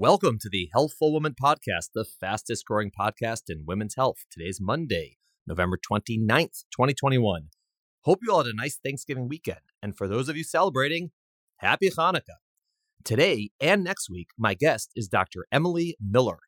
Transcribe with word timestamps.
Welcome 0.00 0.38
to 0.42 0.48
the 0.48 0.70
Healthful 0.72 1.12
Woman 1.12 1.34
Podcast, 1.34 1.88
the 1.92 2.04
fastest 2.04 2.64
growing 2.64 2.92
podcast 2.92 3.42
in 3.48 3.64
women's 3.66 3.96
health. 3.96 4.18
Today's 4.30 4.60
Monday, 4.60 5.16
November 5.44 5.76
29th, 5.76 6.62
2021. 6.70 7.48
Hope 8.02 8.20
you 8.22 8.32
all 8.32 8.44
had 8.44 8.46
a 8.46 8.54
nice 8.54 8.78
Thanksgiving 8.78 9.26
weekend. 9.26 9.58
And 9.82 9.98
for 9.98 10.06
those 10.06 10.28
of 10.28 10.36
you 10.36 10.44
celebrating, 10.44 11.10
happy 11.56 11.90
Hanukkah. 11.90 12.38
Today 13.02 13.50
and 13.60 13.82
next 13.82 14.08
week, 14.08 14.28
my 14.38 14.54
guest 14.54 14.92
is 14.94 15.08
Dr. 15.08 15.46
Emily 15.50 15.96
Miller. 16.00 16.38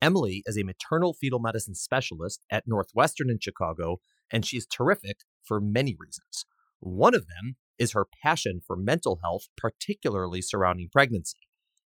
Emily 0.00 0.44
is 0.46 0.56
a 0.56 0.62
maternal 0.62 1.12
fetal 1.12 1.40
medicine 1.40 1.74
specialist 1.74 2.46
at 2.48 2.68
Northwestern 2.68 3.28
in 3.28 3.40
Chicago, 3.40 3.96
and 4.30 4.46
she's 4.46 4.68
terrific 4.68 5.16
for 5.42 5.60
many 5.60 5.96
reasons. 5.98 6.46
One 6.78 7.16
of 7.16 7.26
them 7.26 7.56
is 7.76 7.90
her 7.90 8.06
passion 8.22 8.60
for 8.64 8.76
mental 8.76 9.18
health, 9.20 9.48
particularly 9.56 10.42
surrounding 10.42 10.90
pregnancy. 10.92 11.38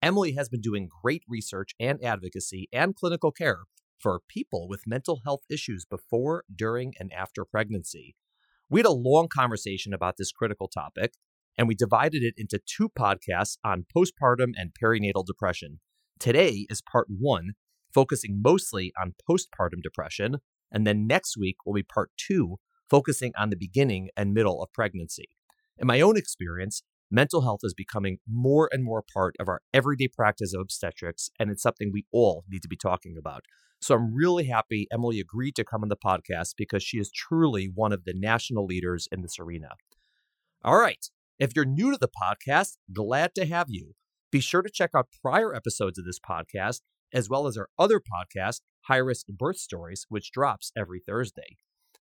Emily 0.06 0.34
has 0.34 0.50
been 0.50 0.62
doing 0.62 0.88
great 1.02 1.24
research 1.28 1.72
and 1.80 2.00
advocacy 2.04 2.70
and 2.72 2.96
clinical 2.96 3.32
care 3.32 3.64
for 3.98 4.22
people 4.30 4.68
with 4.70 4.86
mental 4.86 5.22
health 5.26 5.41
issues 5.50 5.84
before, 5.84 6.44
during, 6.55 6.94
and 7.00 7.12
after 7.12 7.44
pregnancy. 7.44 8.16
We 8.70 8.81
had 8.81 8.86
a 8.86 8.91
long 8.91 9.28
conversation 9.28 9.95
about 9.95 10.18
this 10.20 10.31
critical 10.31 10.68
topic, 10.68 11.14
and 11.58 11.68
we 11.68 11.73
divided 11.73 12.22
it 12.22 12.36
into 12.38 12.59
two 12.64 12.90
podcasts 12.90 13.58
on 13.66 13.88
postpartum 13.98 14.52
and 14.55 14.76
perinatal 14.80 15.26
depression. 15.26 15.80
Today 16.20 16.67
is 16.70 16.84
part 16.84 17.08
one, 17.09 17.53
focusing 17.92 18.44
mostly 18.44 18.94
on 19.02 19.16
postpartum 19.28 19.81
depression, 19.81 20.36
and 20.72 20.86
then 20.86 21.08
next 21.08 21.36
week 21.36 21.56
will 21.66 21.73
be 21.73 21.81
part 21.81 22.12
two, 22.16 22.58
focusing 22.92 23.31
on 23.36 23.50
the 23.50 23.58
beginning 23.58 24.09
and 24.16 24.36
middle 24.36 24.62
of 24.62 24.72
pregnancy. 24.72 25.30
In 25.80 25.88
my 25.88 26.00
own 26.00 26.16
experience, 26.16 26.84
mental 27.12 27.41
health 27.41 27.62
is 27.64 27.73
becoming 27.73 28.18
more 28.27 28.70
and 28.72 28.84
more 28.84 29.04
part 29.14 29.36
of 29.40 29.48
our 29.48 29.62
everyday 29.73 30.08
practice 30.08 30.54
of 30.54 30.62
obstetrics, 30.62 31.30
and 31.40 31.50
it's 31.50 31.64
something 31.64 31.91
we 31.91 32.05
all 32.12 32.44
need 32.50 32.62
to 32.62 32.68
be 32.68 32.78
talking 32.78 33.16
about. 33.18 33.44
So 33.81 33.95
I'm 33.95 34.16
really 34.16 34.45
happy 34.45 34.88
Emily 34.91 35.20
agreed 35.20 35.56
to 35.56 35.64
come 35.64 35.83
on 35.83 35.89
the 35.89 35.95
podcast 35.95 36.53
because 36.58 36.81
she 36.81 36.98
is 36.98 37.11
truly 37.11 37.70
one 37.73 37.94
of 37.94 38.03
the 38.06 38.14
national 38.16 38.66
leaders 38.66 39.08
in 39.11 39.22
this 39.22 39.38
arena. 39.39 39.70
All 40.64 40.78
right. 40.78 41.06
If 41.38 41.52
you're 41.56 41.66
new 41.66 41.92
to 41.92 41.98
the 41.98 42.09
podcast, 42.09 42.78
glad 42.92 43.36
to 43.36 43.45
have 43.45 43.67
you. 43.70 43.94
Be 44.31 44.39
sure 44.39 44.61
to 44.61 44.70
check 44.70 44.92
out 44.95 45.09
prior 45.22 45.53
episodes 45.53 46.00
of 46.00 46.06
this 46.06 46.20
podcast, 46.20 46.81
as 47.14 47.30
well 47.30 47.45
as 47.45 47.58
our 47.58 47.70
other 47.78 48.00
podcast, 48.00 48.61
High 48.88 48.98
Risk 48.98 49.28
Birth 49.28 49.58
Stories, 49.58 50.06
which 50.09 50.31
drops 50.31 50.72
every 50.76 51.02
Thursday. 51.06 51.58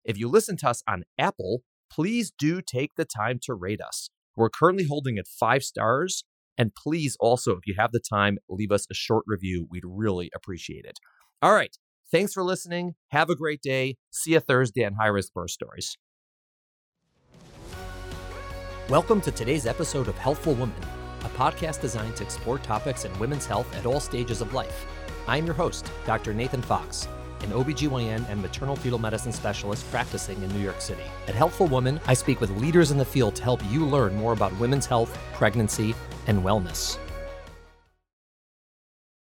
If 0.04 0.18
you 0.18 0.30
listen 0.30 0.56
to 0.58 0.70
us 0.70 0.84
on 0.88 1.04
Apple, 1.18 1.64
please 1.92 2.32
do 2.32 2.62
take 2.62 2.96
the 2.96 3.06
time 3.06 3.40
to 3.44 3.54
rate 3.54 3.82
us. 3.82 4.10
We're 4.36 4.50
currently 4.50 4.86
holding 4.86 5.18
at 5.18 5.28
five 5.28 5.64
stars. 5.64 6.26
And 6.58 6.74
please 6.76 7.18
also, 7.20 7.54
if 7.54 7.66
you 7.66 7.76
have 7.78 7.92
the 7.92 8.00
time, 8.00 8.38
leave 8.50 8.72
us 8.72 8.88
a 8.90 8.94
short 8.94 9.24
review. 9.28 9.68
We'd 9.70 9.84
really 9.86 10.30
appreciate 10.36 10.86
it. 10.86 11.00
All 11.42 11.54
right. 11.54 11.76
Thanks 12.12 12.34
for 12.34 12.44
listening. 12.44 12.96
Have 13.12 13.30
a 13.30 13.36
great 13.36 13.62
day. 13.62 13.98
See 14.12 14.32
you 14.32 14.40
Thursday 14.40 14.86
on 14.86 14.94
High 14.94 15.08
Risk 15.08 15.34
Birth 15.34 15.52
Stories. 15.52 15.98
Welcome 18.90 19.22
to 19.22 19.32
today's 19.32 19.66
episode 19.66 20.08
of 20.08 20.18
Healthful 20.18 20.54
Woman, 20.54 20.76
a 21.22 21.30
podcast 21.30 21.82
designed 21.82 22.16
to 22.18 22.24
explore 22.24 22.60
topics 22.60 23.04
in 23.04 23.18
women's 23.20 23.46
health 23.46 23.74
at 23.76 23.86
all 23.86 24.00
stages 24.00 24.42
of 24.42 24.54
life. 24.54 24.86
I'm 25.28 25.46
your 25.46 25.56
host, 25.56 25.90
Dr. 26.06 26.34
Nathan 26.34 26.62
Fox 26.62 27.08
an 27.46 27.52
OBGYN 27.52 28.30
and 28.30 28.42
maternal 28.42 28.76
fetal 28.76 29.00
medicine 29.00 29.32
specialist 29.32 29.90
practicing 29.92 30.42
in 30.44 30.50
New 30.50 30.60
York 30.60 30.82
City. 30.82 31.04
At 31.28 31.36
Healthful 31.36 31.68
Woman, 31.68 32.02
I 32.08 32.14
speak 32.14 32.42
with 32.42 32.50
leaders 32.58 32.92
in 32.92 32.98
the 32.98 33.06
field 33.06 33.36
to 33.36 33.44
help 33.44 33.62
you 33.70 33.86
learn 33.86 34.16
more 34.16 34.34
about 34.34 34.58
women's 34.60 34.86
health, 34.86 35.18
pregnancy, 35.34 35.96
and 36.28 36.44
wellness. 36.44 36.98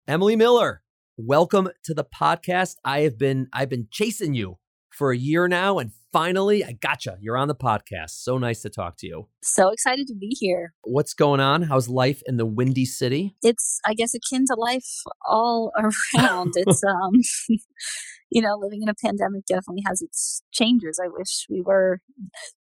Emily 0.08 0.36
Miller, 0.36 0.82
welcome 1.18 1.70
to 1.84 1.94
the 1.94 2.04
podcast. 2.04 2.76
I 2.84 3.02
have 3.02 3.18
been 3.18 3.48
I've 3.54 3.70
been 3.70 3.88
chasing 3.90 4.34
you 4.34 4.58
for 4.92 5.12
a 5.12 5.18
year 5.18 5.48
now 5.48 5.80
and 5.80 5.92
finally 6.12 6.64
I 6.64 6.74
gotcha. 6.74 7.18
You're 7.20 7.38
on 7.38 7.48
the 7.48 7.56
podcast. 7.56 8.12
So 8.12 8.38
nice 8.38 8.62
to 8.62 8.70
talk 8.70 8.98
to 8.98 9.08
you. 9.08 9.28
So 9.42 9.70
excited 9.70 10.08
to 10.08 10.16
be 10.16 10.36
here. 10.40 10.74
What's 10.84 11.14
going 11.14 11.40
on? 11.40 11.64
How's 11.64 11.88
life 11.88 12.22
in 12.26 12.38
the 12.38 12.46
Windy 12.46 12.86
City? 12.86 13.36
It's 13.42 13.80
I 13.86 13.94
guess 13.94 14.14
akin 14.14 14.46
to 14.48 14.56
life 14.56 14.88
all 15.28 15.72
around. 16.18 16.54
it's 16.56 16.84
um 16.84 17.14
you 18.30 18.42
know, 18.42 18.58
living 18.60 18.82
in 18.84 18.90
a 18.90 18.96
pandemic 18.96 19.46
definitely 19.46 19.84
has 19.88 20.02
its 20.02 20.44
changes. 20.52 21.00
I 21.04 21.08
wish 21.08 21.46
we 21.50 21.62
were 21.62 22.00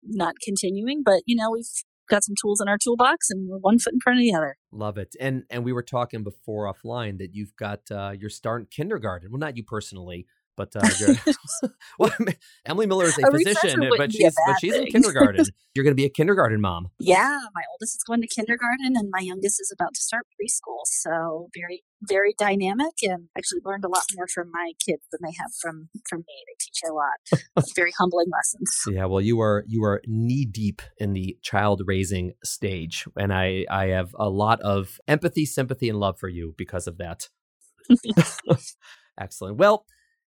not 0.04 0.34
continuing, 0.42 1.02
but 1.04 1.22
you 1.26 1.36
know, 1.36 1.50
we've 1.50 1.66
got 2.08 2.24
some 2.24 2.34
tools 2.40 2.60
in 2.60 2.68
our 2.68 2.78
toolbox 2.82 3.30
and 3.30 3.48
we're 3.48 3.58
one 3.58 3.78
foot 3.78 3.92
in 3.92 4.00
front 4.00 4.18
of 4.18 4.22
the 4.22 4.34
other. 4.34 4.56
Love 4.72 4.98
it. 4.98 5.14
And 5.20 5.44
and 5.50 5.64
we 5.64 5.72
were 5.72 5.82
talking 5.82 6.22
before 6.22 6.72
offline 6.72 7.18
that 7.18 7.34
you've 7.34 7.54
got 7.56 7.90
uh, 7.90 8.12
you're 8.18 8.30
starting 8.30 8.66
kindergarten. 8.70 9.30
Well, 9.30 9.38
not 9.38 9.56
you 9.56 9.64
personally, 9.64 10.26
but 10.58 10.74
uh, 10.74 11.14
well, 12.00 12.10
Emily 12.66 12.86
Miller 12.86 13.04
is 13.04 13.16
a, 13.16 13.28
a 13.28 13.30
physician, 13.30 13.88
but 13.96 14.12
she's 14.12 14.34
but 14.44 14.56
she's 14.60 14.72
thing. 14.72 14.86
in 14.86 14.92
kindergarten. 14.92 15.46
You're 15.74 15.84
going 15.84 15.92
to 15.92 15.96
be 15.96 16.04
a 16.04 16.10
kindergarten 16.10 16.60
mom. 16.60 16.88
Yeah, 16.98 17.38
my 17.54 17.62
oldest 17.72 17.94
is 17.94 18.02
going 18.04 18.20
to 18.22 18.26
kindergarten, 18.26 18.96
and 18.96 19.08
my 19.10 19.20
youngest 19.20 19.60
is 19.60 19.72
about 19.72 19.94
to 19.94 20.00
start 20.00 20.26
preschool. 20.34 20.80
So 20.84 21.48
very 21.56 21.84
very 22.02 22.34
dynamic, 22.36 22.94
and 23.02 23.28
actually 23.38 23.60
learned 23.64 23.84
a 23.84 23.88
lot 23.88 24.02
more 24.16 24.26
from 24.34 24.50
my 24.52 24.72
kids 24.84 25.02
than 25.12 25.20
they 25.22 25.34
have 25.38 25.52
from 25.62 25.88
from 26.08 26.24
me. 26.26 26.34
They 26.48 26.56
teach 26.58 26.80
a 26.90 26.92
lot, 26.92 27.64
very 27.76 27.92
humbling 27.96 28.26
lessons. 28.32 28.82
Yeah, 28.90 29.04
well, 29.04 29.20
you 29.20 29.40
are 29.40 29.64
you 29.68 29.84
are 29.84 30.02
knee 30.06 30.44
deep 30.44 30.82
in 30.98 31.12
the 31.12 31.38
child 31.40 31.82
raising 31.86 32.32
stage, 32.42 33.06
and 33.16 33.32
I 33.32 33.64
I 33.70 33.86
have 33.86 34.10
a 34.18 34.28
lot 34.28 34.60
of 34.62 34.98
empathy, 35.06 35.46
sympathy, 35.46 35.88
and 35.88 36.00
love 36.00 36.18
for 36.18 36.28
you 36.28 36.54
because 36.58 36.88
of 36.88 36.98
that. 36.98 37.28
Excellent. 39.20 39.56
Well, 39.56 39.84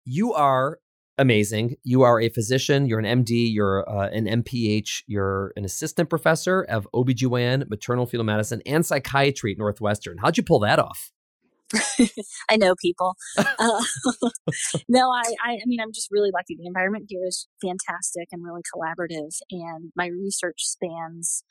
you 0.06 0.33
are 0.33 0.78
amazing. 1.19 1.77
You 1.83 2.03
are 2.03 2.21
a 2.21 2.28
physician, 2.28 2.87
you're 2.87 2.99
an 2.99 3.25
MD, 3.25 3.53
you're 3.53 3.89
uh, 3.89 4.09
an 4.09 4.27
MPH, 4.43 5.03
you're 5.06 5.53
an 5.56 5.65
assistant 5.65 6.09
professor 6.09 6.62
of 6.62 6.87
OBGYN, 6.94 7.69
maternal 7.69 8.06
fetal 8.06 8.25
medicine, 8.25 8.62
and 8.66 8.84
psychiatry 8.84 9.53
at 9.53 9.59
Northwestern. 9.59 10.19
How'd 10.19 10.37
you 10.37 10.43
pull 10.43 10.61
that 10.61 10.78
off? 10.78 11.11
I 12.49 12.56
know 12.56 12.75
people. 12.81 13.16
Uh, 13.37 13.44
no, 14.88 15.10
I, 15.10 15.22
I, 15.44 15.53
I 15.54 15.66
mean, 15.66 15.81
I'm 15.81 15.93
just 15.93 16.09
really 16.10 16.31
lucky. 16.32 16.56
The 16.56 16.66
environment 16.66 17.06
here 17.09 17.22
is 17.27 17.49
fantastic 17.60 18.28
and 18.32 18.44
really 18.44 18.62
collaborative. 18.75 19.37
And 19.50 19.93
my 19.97 20.06
research 20.06 20.62
spans 20.62 21.43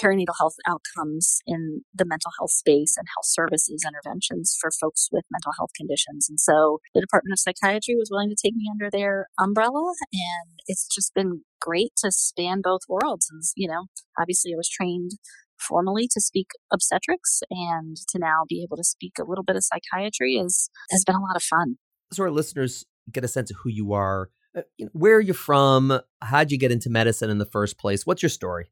perinatal 0.00 0.34
health 0.38 0.56
outcomes 0.66 1.40
in 1.46 1.82
the 1.94 2.04
mental 2.04 2.30
health 2.38 2.50
space 2.50 2.96
and 2.96 3.06
health 3.16 3.26
services 3.26 3.84
interventions 3.86 4.56
for 4.60 4.70
folks 4.80 5.08
with 5.12 5.24
mental 5.30 5.52
health 5.58 5.70
conditions. 5.76 6.28
And 6.28 6.40
so 6.40 6.78
the 6.94 7.00
Department 7.00 7.32
of 7.32 7.40
Psychiatry 7.40 7.94
was 7.96 8.08
willing 8.10 8.30
to 8.30 8.36
take 8.42 8.54
me 8.54 8.68
under 8.70 8.90
their 8.90 9.28
umbrella. 9.38 9.92
And 10.12 10.60
it's 10.66 10.86
just 10.86 11.14
been 11.14 11.42
great 11.60 11.92
to 11.98 12.10
span 12.10 12.60
both 12.62 12.82
worlds. 12.88 13.28
And, 13.30 13.42
you 13.56 13.68
know, 13.68 13.86
obviously 14.18 14.52
I 14.54 14.56
was 14.56 14.68
trained 14.68 15.12
formally 15.58 16.08
to 16.12 16.20
speak 16.20 16.48
obstetrics 16.72 17.42
and 17.50 17.96
to 18.08 18.18
now 18.18 18.42
be 18.48 18.62
able 18.62 18.76
to 18.76 18.84
speak 18.84 19.14
a 19.18 19.24
little 19.24 19.44
bit 19.44 19.56
of 19.56 19.64
psychiatry 19.64 20.36
is 20.36 20.70
has 20.90 21.04
been 21.04 21.16
a 21.16 21.20
lot 21.20 21.36
of 21.36 21.42
fun. 21.42 21.76
So 22.12 22.22
our 22.24 22.30
listeners 22.30 22.84
get 23.10 23.24
a 23.24 23.28
sense 23.28 23.50
of 23.50 23.58
who 23.62 23.70
you 23.70 23.92
are. 23.92 24.30
Uh, 24.56 24.62
where 24.92 25.16
are 25.16 25.20
you 25.20 25.34
from? 25.34 26.00
How'd 26.22 26.50
you 26.50 26.58
get 26.58 26.72
into 26.72 26.90
medicine 26.90 27.30
in 27.30 27.38
the 27.38 27.46
first 27.46 27.78
place? 27.78 28.06
What's 28.06 28.22
your 28.22 28.30
story? 28.30 28.70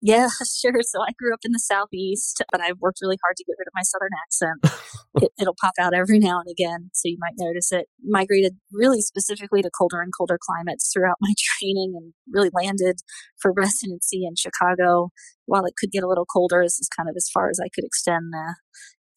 Yeah, 0.00 0.28
sure. 0.60 0.80
So 0.82 1.00
I 1.02 1.12
grew 1.18 1.32
up 1.32 1.40
in 1.44 1.52
the 1.52 1.58
Southeast, 1.58 2.42
but 2.52 2.60
I've 2.60 2.78
worked 2.80 2.98
really 3.02 3.18
hard 3.22 3.36
to 3.36 3.44
get 3.44 3.56
rid 3.58 3.66
of 3.66 3.72
my 3.74 3.82
Southern 3.82 4.10
accent. 4.22 4.82
it, 5.22 5.46
will 5.46 5.56
pop 5.60 5.74
out 5.80 5.94
every 5.94 6.18
now 6.18 6.40
and 6.40 6.50
again, 6.50 6.90
so 6.92 7.08
you 7.08 7.16
might 7.18 7.34
notice 7.36 7.72
it. 7.72 7.86
Migrated 8.02 8.56
really 8.72 9.00
specifically 9.00 9.62
to 9.62 9.70
colder 9.76 10.00
and 10.00 10.12
colder 10.16 10.38
climates 10.40 10.90
throughout 10.92 11.16
my 11.20 11.32
training 11.38 11.94
and 11.96 12.12
really 12.30 12.50
landed 12.52 12.96
for 13.40 13.52
residency 13.52 14.24
in 14.24 14.34
Chicago. 14.36 15.10
While 15.46 15.64
it 15.66 15.74
could 15.78 15.90
get 15.90 16.02
a 16.02 16.08
little 16.08 16.26
colder, 16.26 16.62
this 16.62 16.78
is 16.78 16.88
kind 16.96 17.08
of 17.08 17.14
as 17.16 17.28
far 17.32 17.50
as 17.50 17.60
I 17.60 17.68
could 17.74 17.84
extend 17.84 18.32
the, 18.32 18.54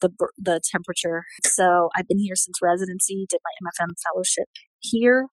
the, 0.00 0.28
the 0.36 0.60
temperature. 0.70 1.24
So 1.44 1.88
I've 1.96 2.06
been 2.06 2.18
here 2.18 2.36
since 2.36 2.58
residency, 2.62 3.26
did 3.28 3.40
my 3.42 3.68
MFM 3.68 3.94
fellowship 4.12 4.48
here 4.80 5.28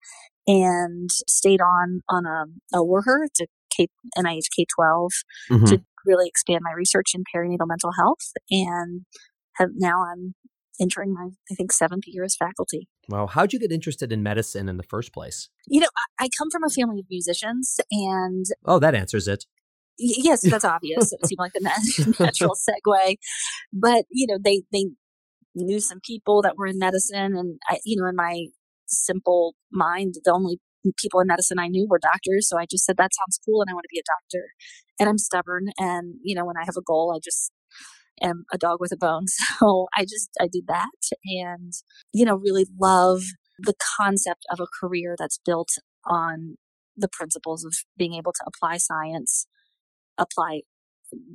and 0.46 1.10
stayed 1.28 1.60
on 1.60 2.00
on 2.08 2.26
um, 2.26 2.60
a, 2.74 2.82
a. 2.82 3.24
It's 3.24 3.40
a 3.40 3.46
K, 3.76 3.88
NIH 4.16 4.46
K 4.56 4.66
12 4.74 5.12
mm-hmm. 5.50 5.64
to 5.66 5.82
really 6.06 6.28
expand 6.28 6.60
my 6.62 6.72
research 6.72 7.12
in 7.14 7.24
perinatal 7.34 7.66
mental 7.66 7.92
health. 7.96 8.32
And 8.50 9.02
have 9.56 9.70
now 9.76 10.04
I'm 10.04 10.34
entering 10.80 11.12
my, 11.12 11.28
I 11.50 11.54
think, 11.54 11.72
seventh 11.72 12.04
year 12.06 12.24
as 12.24 12.34
faculty. 12.36 12.88
Wow. 13.08 13.26
How'd 13.26 13.52
you 13.52 13.58
get 13.58 13.72
interested 13.72 14.12
in 14.12 14.22
medicine 14.22 14.68
in 14.68 14.76
the 14.76 14.82
first 14.82 15.12
place? 15.12 15.48
You 15.66 15.80
know, 15.80 15.88
I, 16.18 16.24
I 16.24 16.28
come 16.38 16.50
from 16.50 16.64
a 16.64 16.70
family 16.70 17.00
of 17.00 17.06
musicians 17.10 17.78
and. 17.90 18.46
Oh, 18.64 18.78
that 18.78 18.94
answers 18.94 19.28
it. 19.28 19.44
yes, 19.98 20.40
that's 20.48 20.64
obvious. 20.76 21.12
It 21.12 21.26
seemed 21.26 21.38
like 21.38 21.52
the 21.52 22.14
natural 22.20 22.54
segue. 22.54 23.16
But, 23.72 24.04
you 24.10 24.26
know, 24.26 24.38
they, 24.42 24.62
they 24.72 24.86
knew 25.54 25.80
some 25.80 26.00
people 26.02 26.42
that 26.42 26.56
were 26.56 26.66
in 26.66 26.78
medicine. 26.78 27.36
And, 27.36 27.58
I, 27.68 27.78
you 27.84 28.00
know, 28.00 28.08
in 28.08 28.16
my 28.16 28.46
simple 28.86 29.54
mind, 29.70 30.14
the 30.24 30.32
only 30.32 30.58
people 30.98 31.20
in 31.20 31.26
medicine 31.26 31.58
I 31.58 31.68
knew 31.68 31.86
were 31.88 31.98
doctors. 31.98 32.48
So 32.48 32.58
I 32.58 32.66
just 32.70 32.84
said, 32.84 32.96
that 32.96 33.12
sounds 33.14 33.38
cool 33.44 33.60
and 33.60 33.70
I 33.70 33.74
want 33.74 33.84
to 33.84 33.94
be 33.94 34.00
a 34.00 34.10
doctor. 34.18 34.46
And 34.98 35.08
I'm 35.08 35.18
stubborn. 35.18 35.68
And, 35.78 36.14
you 36.22 36.34
know, 36.34 36.44
when 36.44 36.56
I 36.56 36.64
have 36.64 36.76
a 36.76 36.82
goal, 36.82 37.12
I 37.14 37.20
just 37.22 37.52
am 38.22 38.44
a 38.52 38.58
dog 38.58 38.78
with 38.80 38.92
a 38.92 38.96
bone. 38.96 39.26
So 39.58 39.88
I 39.96 40.02
just, 40.02 40.30
I 40.40 40.48
did 40.50 40.64
that 40.68 40.88
and, 41.24 41.72
you 42.12 42.24
know, 42.24 42.36
really 42.36 42.66
love 42.80 43.22
the 43.58 43.74
concept 43.98 44.44
of 44.50 44.60
a 44.60 44.66
career 44.80 45.16
that's 45.18 45.40
built 45.44 45.68
on 46.06 46.56
the 46.96 47.08
principles 47.08 47.64
of 47.64 47.74
being 47.96 48.14
able 48.14 48.32
to 48.32 48.44
apply 48.46 48.78
science, 48.78 49.46
apply 50.18 50.62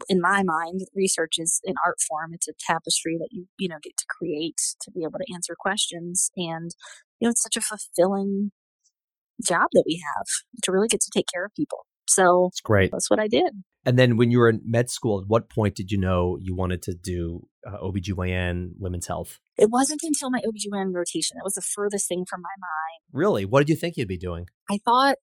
in 0.07 0.21
my 0.21 0.43
mind, 0.43 0.81
research 0.95 1.35
is 1.37 1.59
an 1.65 1.75
art 1.85 1.97
form. 2.07 2.31
It's 2.33 2.47
a 2.47 2.53
tapestry 2.59 3.17
that 3.17 3.29
you, 3.31 3.47
you 3.57 3.67
know, 3.67 3.77
get 3.83 3.97
to 3.97 4.05
create 4.09 4.59
to 4.81 4.91
be 4.91 5.01
able 5.03 5.19
to 5.19 5.33
answer 5.33 5.55
questions. 5.57 6.31
And, 6.35 6.71
you 7.19 7.27
know, 7.27 7.31
it's 7.31 7.43
such 7.43 7.57
a 7.57 7.61
fulfilling 7.61 8.51
job 9.43 9.67
that 9.73 9.83
we 9.85 10.01
have 10.15 10.25
to 10.63 10.71
really 10.71 10.87
get 10.87 11.01
to 11.01 11.11
take 11.13 11.25
care 11.33 11.45
of 11.45 11.51
people. 11.55 11.85
So 12.07 12.47
it's 12.51 12.61
great. 12.61 12.91
That's 12.91 13.09
what 13.09 13.19
I 13.19 13.27
did. 13.27 13.51
And 13.85 13.99
then 13.99 14.17
when 14.17 14.31
you 14.31 14.39
were 14.39 14.49
in 14.49 14.61
med 14.65 14.89
school, 14.89 15.21
at 15.21 15.27
what 15.27 15.49
point 15.49 15.75
did 15.75 15.91
you 15.91 15.97
know 15.97 16.37
you 16.41 16.55
wanted 16.55 16.81
to 16.83 16.93
do 16.95 17.47
uh, 17.67 17.77
OBGYN, 17.77 18.71
women's 18.79 19.07
health? 19.07 19.39
It 19.57 19.69
wasn't 19.69 20.01
until 20.03 20.31
my 20.31 20.39
OBGYN 20.39 20.93
rotation. 20.93 21.37
It 21.37 21.43
was 21.43 21.53
the 21.53 21.61
furthest 21.61 22.07
thing 22.07 22.25
from 22.27 22.41
my 22.41 22.49
mind. 22.59 23.01
Really? 23.13 23.45
What 23.45 23.59
did 23.59 23.69
you 23.69 23.75
think 23.75 23.95
you'd 23.97 24.07
be 24.07 24.17
doing? 24.17 24.47
I 24.69 24.79
thought 24.83 25.17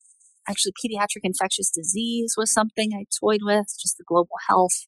actually 0.49 0.73
pediatric 0.73 1.20
infectious 1.23 1.70
disease 1.70 2.35
was 2.37 2.53
something 2.53 2.93
I 2.94 3.05
toyed 3.20 3.41
with, 3.43 3.67
just 3.81 3.97
the 3.99 4.05
global 4.06 4.37
health 4.49 4.87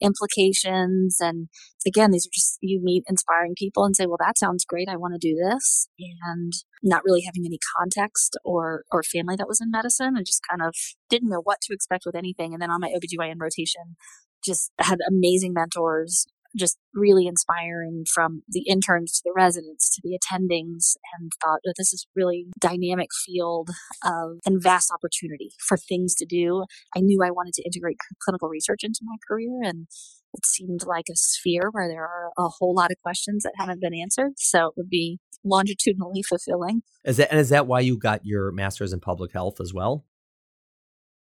implications. 0.00 1.18
And 1.20 1.48
again, 1.86 2.10
these 2.10 2.26
are 2.26 2.34
just, 2.34 2.58
you 2.60 2.80
meet 2.82 3.04
inspiring 3.08 3.54
people 3.56 3.84
and 3.84 3.96
say, 3.96 4.06
well, 4.06 4.18
that 4.20 4.38
sounds 4.38 4.64
great. 4.64 4.88
I 4.88 4.96
want 4.96 5.14
to 5.14 5.18
do 5.18 5.36
this. 5.36 5.88
And 5.98 6.52
not 6.82 7.02
really 7.04 7.22
having 7.22 7.44
any 7.44 7.58
context 7.78 8.36
or, 8.44 8.84
or 8.90 9.02
family 9.02 9.36
that 9.36 9.48
was 9.48 9.60
in 9.60 9.70
medicine. 9.70 10.14
I 10.16 10.20
just 10.22 10.42
kind 10.48 10.62
of 10.62 10.74
didn't 11.08 11.30
know 11.30 11.42
what 11.42 11.60
to 11.62 11.74
expect 11.74 12.04
with 12.06 12.14
anything. 12.14 12.52
And 12.52 12.62
then 12.62 12.70
on 12.70 12.80
my 12.80 12.88
OBGYN 12.88 13.36
rotation, 13.40 13.96
just 14.44 14.70
had 14.78 14.98
amazing 15.08 15.52
mentors 15.52 16.26
just 16.56 16.78
really 16.94 17.26
inspiring 17.26 18.04
from 18.12 18.42
the 18.48 18.64
interns 18.68 19.12
to 19.12 19.22
the 19.24 19.32
residents 19.34 19.94
to 19.94 20.02
the 20.02 20.18
attendings 20.18 20.94
and 21.18 21.32
thought 21.44 21.60
that 21.64 21.74
this 21.76 21.92
is 21.92 22.06
really 22.16 22.46
dynamic 22.60 23.08
field 23.24 23.70
of 24.04 24.38
and 24.46 24.62
vast 24.62 24.90
opportunity 24.92 25.50
for 25.66 25.76
things 25.76 26.14
to 26.14 26.26
do. 26.26 26.64
I 26.96 27.00
knew 27.00 27.22
I 27.24 27.30
wanted 27.30 27.54
to 27.54 27.62
integrate 27.64 27.98
clinical 28.22 28.48
research 28.48 28.80
into 28.82 29.00
my 29.02 29.16
career 29.26 29.60
and 29.62 29.86
it 30.34 30.44
seemed 30.44 30.84
like 30.86 31.06
a 31.10 31.16
sphere 31.16 31.70
where 31.72 31.88
there 31.88 32.04
are 32.04 32.30
a 32.38 32.48
whole 32.48 32.74
lot 32.74 32.90
of 32.90 32.98
questions 33.02 33.44
that 33.44 33.54
haven't 33.56 33.80
been 33.80 33.94
answered. 33.94 34.32
So 34.36 34.68
it 34.68 34.74
would 34.76 34.90
be 34.90 35.18
longitudinally 35.44 36.22
fulfilling. 36.22 36.82
Is 37.04 37.16
that 37.18 37.30
and 37.30 37.40
is 37.40 37.48
that 37.50 37.66
why 37.66 37.80
you 37.80 37.98
got 37.98 38.24
your 38.24 38.52
master's 38.52 38.92
in 38.92 39.00
public 39.00 39.32
health 39.32 39.60
as 39.60 39.72
well? 39.72 40.04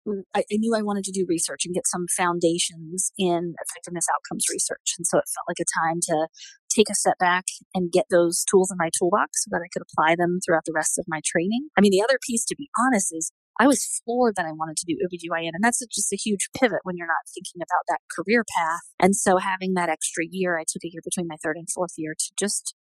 Mm, 0.08 0.22
I, 0.36 0.40
I, 0.40 0.58
knew 0.58 0.76
I 0.76 0.82
wanted 0.82 1.04
to 1.06 1.12
do 1.12 1.26
research 1.28 1.66
and 1.66 1.74
get 1.74 1.88
some 1.88 2.06
foundations 2.16 3.12
in 3.18 3.56
effectiveness 3.60 4.06
outcomes 4.14 4.46
research. 4.52 4.96
And 4.98 5.06
so 5.06 5.18
it 5.18 5.26
felt 5.34 5.48
like 5.48 5.60
a 5.60 5.66
time 5.86 6.00
to 6.04 6.28
take 6.70 6.90
a 6.90 6.96
step 6.96 7.18
back 7.18 7.46
and 7.74 7.92
get 7.92 8.06
those 8.10 8.44
tools 8.50 8.72
in 8.72 8.78
my 8.78 8.90
toolbox 8.98 9.46
so 9.46 9.50
that 9.52 9.64
I 9.64 9.70
could 9.72 9.82
apply 9.82 10.16
them 10.16 10.40
throughout 10.46 10.66
the 10.66 10.76
rest 10.76 11.00
of 11.00 11.06
my 11.08 11.22
training. 11.26 11.70
I 11.78 11.82
mean, 11.82 11.92
the 11.92 12.04
other 12.04 12.20
piece, 12.22 12.46
to 12.46 12.56
be 12.56 12.70
honest, 12.78 13.16
is 13.16 13.32
I 13.60 13.68
was 13.68 14.02
floored 14.04 14.36
that 14.36 14.46
I 14.46 14.52
wanted 14.52 14.76
to 14.78 14.86
do 14.86 15.00
OBGYN. 15.00 15.52
And 15.54 15.64
that's 15.64 15.80
just 15.88 16.12
a 16.12 16.18
huge 16.18 16.50
pivot 16.58 16.80
when 16.84 16.98
you're 16.98 17.08
not 17.08 17.32
thinking 17.34 17.62
about 17.62 17.88
that 17.88 18.02
career 18.12 18.44
path. 18.58 18.82
And 19.00 19.16
so 19.16 19.38
having 19.38 19.74
that 19.76 19.90
extra 19.90 20.26
year, 20.30 20.60
I 20.60 20.66
took 20.68 20.84
a 20.84 20.92
year 20.92 21.02
between 21.04 21.28
my 21.28 21.38
third 21.42 21.56
and 21.56 21.68
fourth 21.74 21.94
year 21.98 22.14
to 22.18 22.32
just 22.38 22.76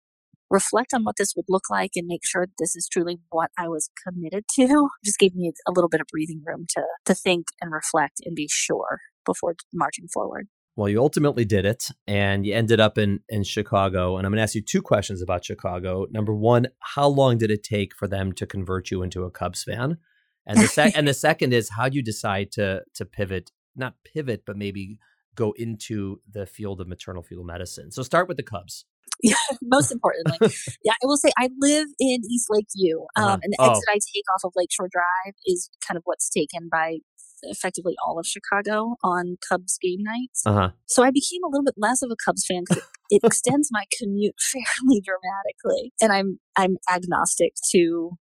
reflect 0.56 0.94
on 0.94 1.04
what 1.04 1.18
this 1.18 1.34
would 1.36 1.46
look 1.50 1.70
like 1.70 1.92
and 1.96 2.08
make 2.08 2.26
sure 2.26 2.46
that 2.46 2.56
this 2.58 2.76
is 2.76 2.88
truly 2.88 3.20
what 3.30 3.52
I 3.58 3.68
was 3.68 3.90
committed 4.08 4.46
to 4.56 4.90
just 5.06 5.20
gave 5.20 5.36
me 5.36 5.52
a 5.68 5.72
little 5.72 5.90
bit 5.90 6.02
of 6.02 6.08
breathing 6.08 6.42
room 6.46 6.66
to 6.76 6.84
to 7.06 7.14
think 7.14 7.48
and 7.62 7.72
reflect 7.72 8.22
and 8.26 8.36
be 8.36 8.48
sure 8.50 9.00
before 9.26 9.56
marching 9.74 10.08
forward. 10.08 10.48
Well, 10.78 10.90
you 10.90 11.00
ultimately 11.00 11.46
did 11.46 11.66
it 11.66 11.86
and 12.06 12.46
you 12.46 12.54
ended 12.54 12.80
up 12.80 12.98
in, 12.98 13.22
in 13.30 13.44
Chicago. 13.44 14.18
And 14.18 14.26
I'm 14.26 14.32
going 14.32 14.38
to 14.38 14.44
ask 14.44 14.56
you 14.56 14.62
two 14.62 14.82
questions 14.82 15.22
about 15.22 15.46
Chicago. 15.46 16.06
Number 16.12 16.34
one, 16.34 16.68
how 16.80 17.08
long 17.08 17.38
did 17.38 17.50
it 17.50 17.64
take 17.64 17.96
for 17.96 18.08
them 18.08 18.34
to 18.34 18.46
convert 18.46 18.92
you 18.92 19.02
into 19.02 19.24
a 19.24 19.32
Cubs 19.32 19.64
fan? 19.64 19.98
And 20.46 20.60
the, 20.60 20.68
sec- 20.68 20.94
and 20.98 21.08
the 21.08 21.14
second 21.14 21.54
is, 21.54 21.70
how 21.70 21.88
do 21.88 21.96
you 21.96 22.04
decide 22.04 22.52
to, 22.54 22.82
to 22.96 23.06
pivot, 23.06 23.52
not 23.76 23.96
pivot, 24.04 24.44
but 24.46 24.58
maybe 24.58 25.00
go 25.34 25.54
into 25.58 26.20
the 26.30 26.46
field 26.46 26.82
of 26.82 26.90
maternal 26.90 27.24
fetal 27.24 27.46
medicine? 27.46 27.92
So 27.92 28.04
start 28.04 28.28
with 28.28 28.36
the 28.36 28.44
Cubs. 28.44 28.86
Yeah, 29.24 29.36
most 29.64 29.92
importantly. 29.92 30.38
yeah, 30.84 30.94
I 30.94 31.06
will 31.06 31.18
say 31.18 31.30
I 31.38 31.50
live 31.60 31.88
in 32.00 32.22
East 32.30 32.48
Lakeview, 32.50 33.00
uh-huh. 33.16 33.26
um, 33.26 33.28
uh-huh. 33.28 33.38
and 33.44 33.54
the 33.54 33.58
oh. 33.60 33.70
exit 33.72 33.84
I 33.90 33.94
take 33.94 34.26
off 34.36 34.42
of 34.44 34.54
Lakeshore 34.56 34.90
Drive 34.92 35.34
is 35.46 35.70
kind 35.86 35.98
of 35.98 36.04
what's 36.06 36.30
taken 36.30 36.70
by 36.72 36.98
effectively 37.44 37.96
all 38.06 38.18
of 38.20 38.26
Chicago 38.26 38.96
on 39.04 39.38
Cubs 39.48 39.78
game 39.82 40.00
nights. 40.02 40.42
Uh-huh. 40.46 40.70
So 40.86 41.04
I 41.04 41.12
became 41.12 41.44
a 41.44 41.50
little 41.50 41.64
bit 41.64 41.76
less 41.78 42.02
of 42.02 42.10
a 42.12 42.16
Cubs 42.24 42.46
fan 42.46 42.64
because 42.68 42.84
it, 43.10 43.22
it 43.22 43.24
extends 43.24 43.70
my 43.72 43.84
commute 44.00 44.36
fairly 44.52 45.02
dramatically, 45.02 45.94
and 46.02 46.12
I'm 46.12 46.40
I'm 46.58 46.78
agnostic 46.92 47.54
to 47.72 48.12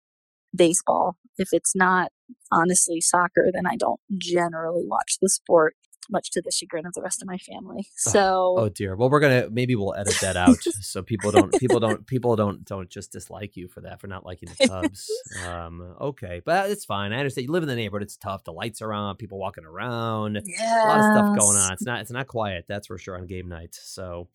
baseball. 0.55 1.17
If 1.37 1.49
it's 1.53 1.75
not 1.75 2.13
honestly 2.53 3.01
soccer, 3.01 3.51
then 3.53 3.67
I 3.67 3.77
don't 3.77 4.01
generally 4.19 4.85
watch 4.87 5.19
the 5.21 5.29
sport 5.29 5.75
much 6.11 6.31
to 6.31 6.43
the 6.43 6.51
chagrin 6.51 6.87
of 6.87 6.93
the 6.95 7.03
rest 7.03 7.23
of 7.23 7.29
my 7.29 7.39
family. 7.39 7.87
So 7.97 8.57
oh, 8.59 8.65
oh 8.65 8.69
dear. 8.69 8.97
Well, 8.97 9.11
we're 9.11 9.21
gonna 9.21 9.49
maybe 9.51 9.75
we'll 9.75 9.95
edit 9.95 10.17
that 10.21 10.37
out 10.37 10.63
so 10.81 11.03
people 11.03 11.31
don't 11.31 11.53
people 11.59 11.81
don't 11.81 12.07
people 12.07 12.37
don't 12.37 12.65
don't 12.65 12.89
just 12.89 13.13
dislike 13.13 13.57
you 13.57 13.69
for 13.69 13.81
that 13.83 14.01
for 14.01 14.07
not 14.07 14.25
liking 14.25 14.49
the 14.59 14.69
Cubs. 14.69 15.11
um, 15.47 15.95
okay, 16.01 16.43
but 16.45 16.71
it's 16.71 16.85
fine. 16.85 17.13
I 17.13 17.19
understand. 17.19 17.47
You 17.47 17.53
live 17.53 17.63
in 17.63 17.69
the 17.69 17.77
neighborhood. 17.77 18.03
It's 18.03 18.17
tough. 18.17 18.45
The 18.45 18.53
lights 18.53 18.83
are 18.83 18.93
on. 18.93 19.17
People 19.17 19.39
walking 19.39 19.65
around. 19.65 20.41
Yes. 20.45 20.61
A 20.61 20.89
lot 20.89 20.99
of 20.99 21.05
stuff 21.05 21.39
going 21.39 21.57
on. 21.59 21.73
It's 21.73 21.85
not 21.85 22.01
it's 22.01 22.11
not 22.11 22.27
quiet. 22.27 22.65
That's 22.69 22.87
for 22.87 22.99
sure 22.99 23.17
on 23.17 23.27
game 23.27 23.49
night. 23.49 23.75
So. 23.75 24.29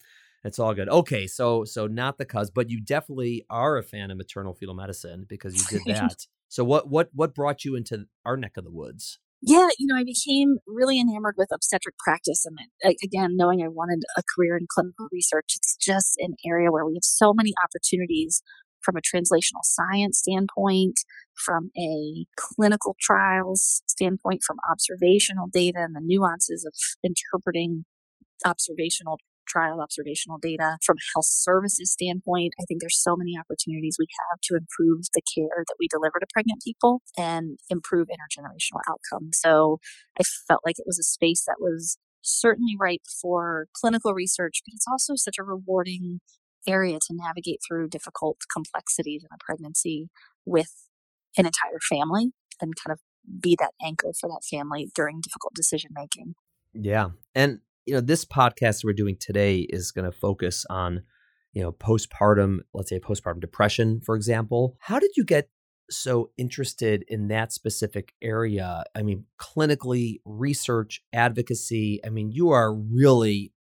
It's 0.44 0.58
all 0.58 0.74
good. 0.74 0.88
Okay, 0.88 1.28
so 1.28 1.66
so 1.66 1.88
not 1.88 2.18
the 2.18 2.24
Cubs, 2.24 2.50
but 2.50 2.70
you 2.70 2.80
definitely 2.80 3.46
are 3.50 3.78
a 3.78 3.84
fan 3.84 4.10
of 4.10 4.18
maternal 4.18 4.54
fetal 4.54 4.74
medicine 4.74 5.26
because 5.28 5.54
you 5.54 5.80
did 5.80 5.82
that. 5.96 6.28
so 6.48 6.64
what 6.64 6.88
what 6.88 7.10
what 7.14 7.36
brought 7.36 7.66
you 7.66 7.76
into 7.76 8.06
our 8.26 8.38
neck 8.38 8.56
of 8.56 8.64
the 8.64 8.72
woods? 8.72 9.20
Yeah, 9.42 9.70
you 9.78 9.88
know, 9.88 9.96
I 9.96 10.04
became 10.04 10.58
really 10.68 11.00
enamored 11.00 11.36
with 11.38 11.50
obstetric 11.54 11.98
practice. 11.98 12.46
And 12.46 12.60
again, 13.04 13.38
knowing 13.38 13.62
I 13.64 13.70
wanted 13.70 14.04
a 14.18 14.24
career 14.36 14.58
in 14.58 14.68
clinical 14.70 15.08
research, 15.12 15.54
it's 15.56 15.78
just 15.78 16.16
an 16.18 16.36
area 16.46 16.72
where 16.72 16.86
we 16.86 16.96
have 16.96 17.04
so 17.04 17.34
many 17.34 17.54
opportunities 17.64 18.42
from 18.82 18.96
a 18.96 19.02
translational 19.02 19.64
science 19.64 20.20
standpoint, 20.20 21.00
from 21.36 21.70
a 21.78 22.26
clinical 22.38 22.96
trials 23.00 23.82
standpoint, 23.88 24.42
from 24.46 24.58
observational 24.70 25.48
data 25.52 25.80
and 25.80 25.96
the 25.96 26.02
nuances 26.04 26.66
of 26.66 26.74
interpreting 27.04 27.86
observational 28.46 29.20
trial 29.50 29.82
observational 29.82 30.38
data. 30.38 30.78
From 30.86 30.98
health 31.14 31.26
services 31.26 31.92
standpoint, 31.92 32.54
I 32.60 32.64
think 32.68 32.82
there's 32.82 33.02
so 33.02 33.16
many 33.16 33.38
opportunities 33.38 33.98
we 34.00 34.08
have 34.32 34.40
to 34.44 34.56
improve 34.56 35.06
the 35.14 35.22
care 35.36 35.66
that 35.68 35.76
we 35.80 35.88
deliver 35.88 36.20
to 36.20 36.28
pregnant 36.34 36.62
people 36.64 37.02
and 37.18 37.60
improve 37.70 38.08
intergenerational 38.08 38.82
outcomes. 38.90 39.40
So 39.42 39.80
I 40.20 40.24
felt 40.48 40.62
like 40.66 40.80
it 40.80 40.86
was 40.88 41.00
a 41.00 41.04
space 41.04 41.44
that 41.46 41.58
was 41.60 41.98
certainly 42.22 42.76
right 42.80 43.02
for 43.22 43.68
clinical 43.74 44.14
research, 44.14 44.62
but 44.66 44.74
it's 44.74 44.86
also 44.90 45.16
such 45.16 45.38
a 45.40 45.44
rewarding 45.44 46.20
area 46.68 47.00
to 47.00 47.14
navigate 47.16 47.60
through 47.68 47.90
difficult 47.90 48.38
complexities 48.54 49.24
in 49.24 49.30
a 49.34 49.44
pregnancy 49.44 50.10
with 50.46 50.72
an 51.38 51.46
entire 51.46 51.80
family 51.90 52.32
and 52.62 52.74
kind 52.76 52.94
of 52.94 53.00
be 53.42 53.56
that 53.60 53.72
anchor 53.84 54.12
for 54.20 54.28
that 54.28 54.42
family 54.50 54.90
during 54.96 55.22
difficult 55.22 55.54
decision 55.54 55.92
making. 55.94 56.34
Yeah. 56.74 57.10
And 57.34 57.60
you 57.90 57.96
know, 57.96 58.02
this 58.02 58.24
podcast 58.24 58.84
we're 58.84 58.94
doing 58.94 59.18
today 59.20 59.62
is 59.62 59.92
going 59.92 60.06
to 60.06 60.16
focus 60.16 60.64
on, 60.70 61.02
you 61.54 61.64
know, 61.64 61.72
postpartum, 61.72 62.60
let's 62.72 62.88
say 62.88 63.00
postpartum 63.00 63.42
depression, 63.42 64.00
for 64.00 64.16
example. 64.16 64.78
How 64.78 65.00
did 65.00 65.10
you 65.18 65.26
get 65.26 65.50
so 65.90 66.30
interested 66.38 67.04
in 67.08 67.30
that 67.30 67.52
specific 67.52 68.14
area? 68.22 68.84
I 68.94 69.02
mean, 69.02 69.26
clinically, 69.42 70.22
research, 70.24 71.02
advocacy. 71.14 72.00
I 72.06 72.10
mean, 72.10 72.32
you 72.32 72.52
are 72.52 72.72
really 72.72 73.54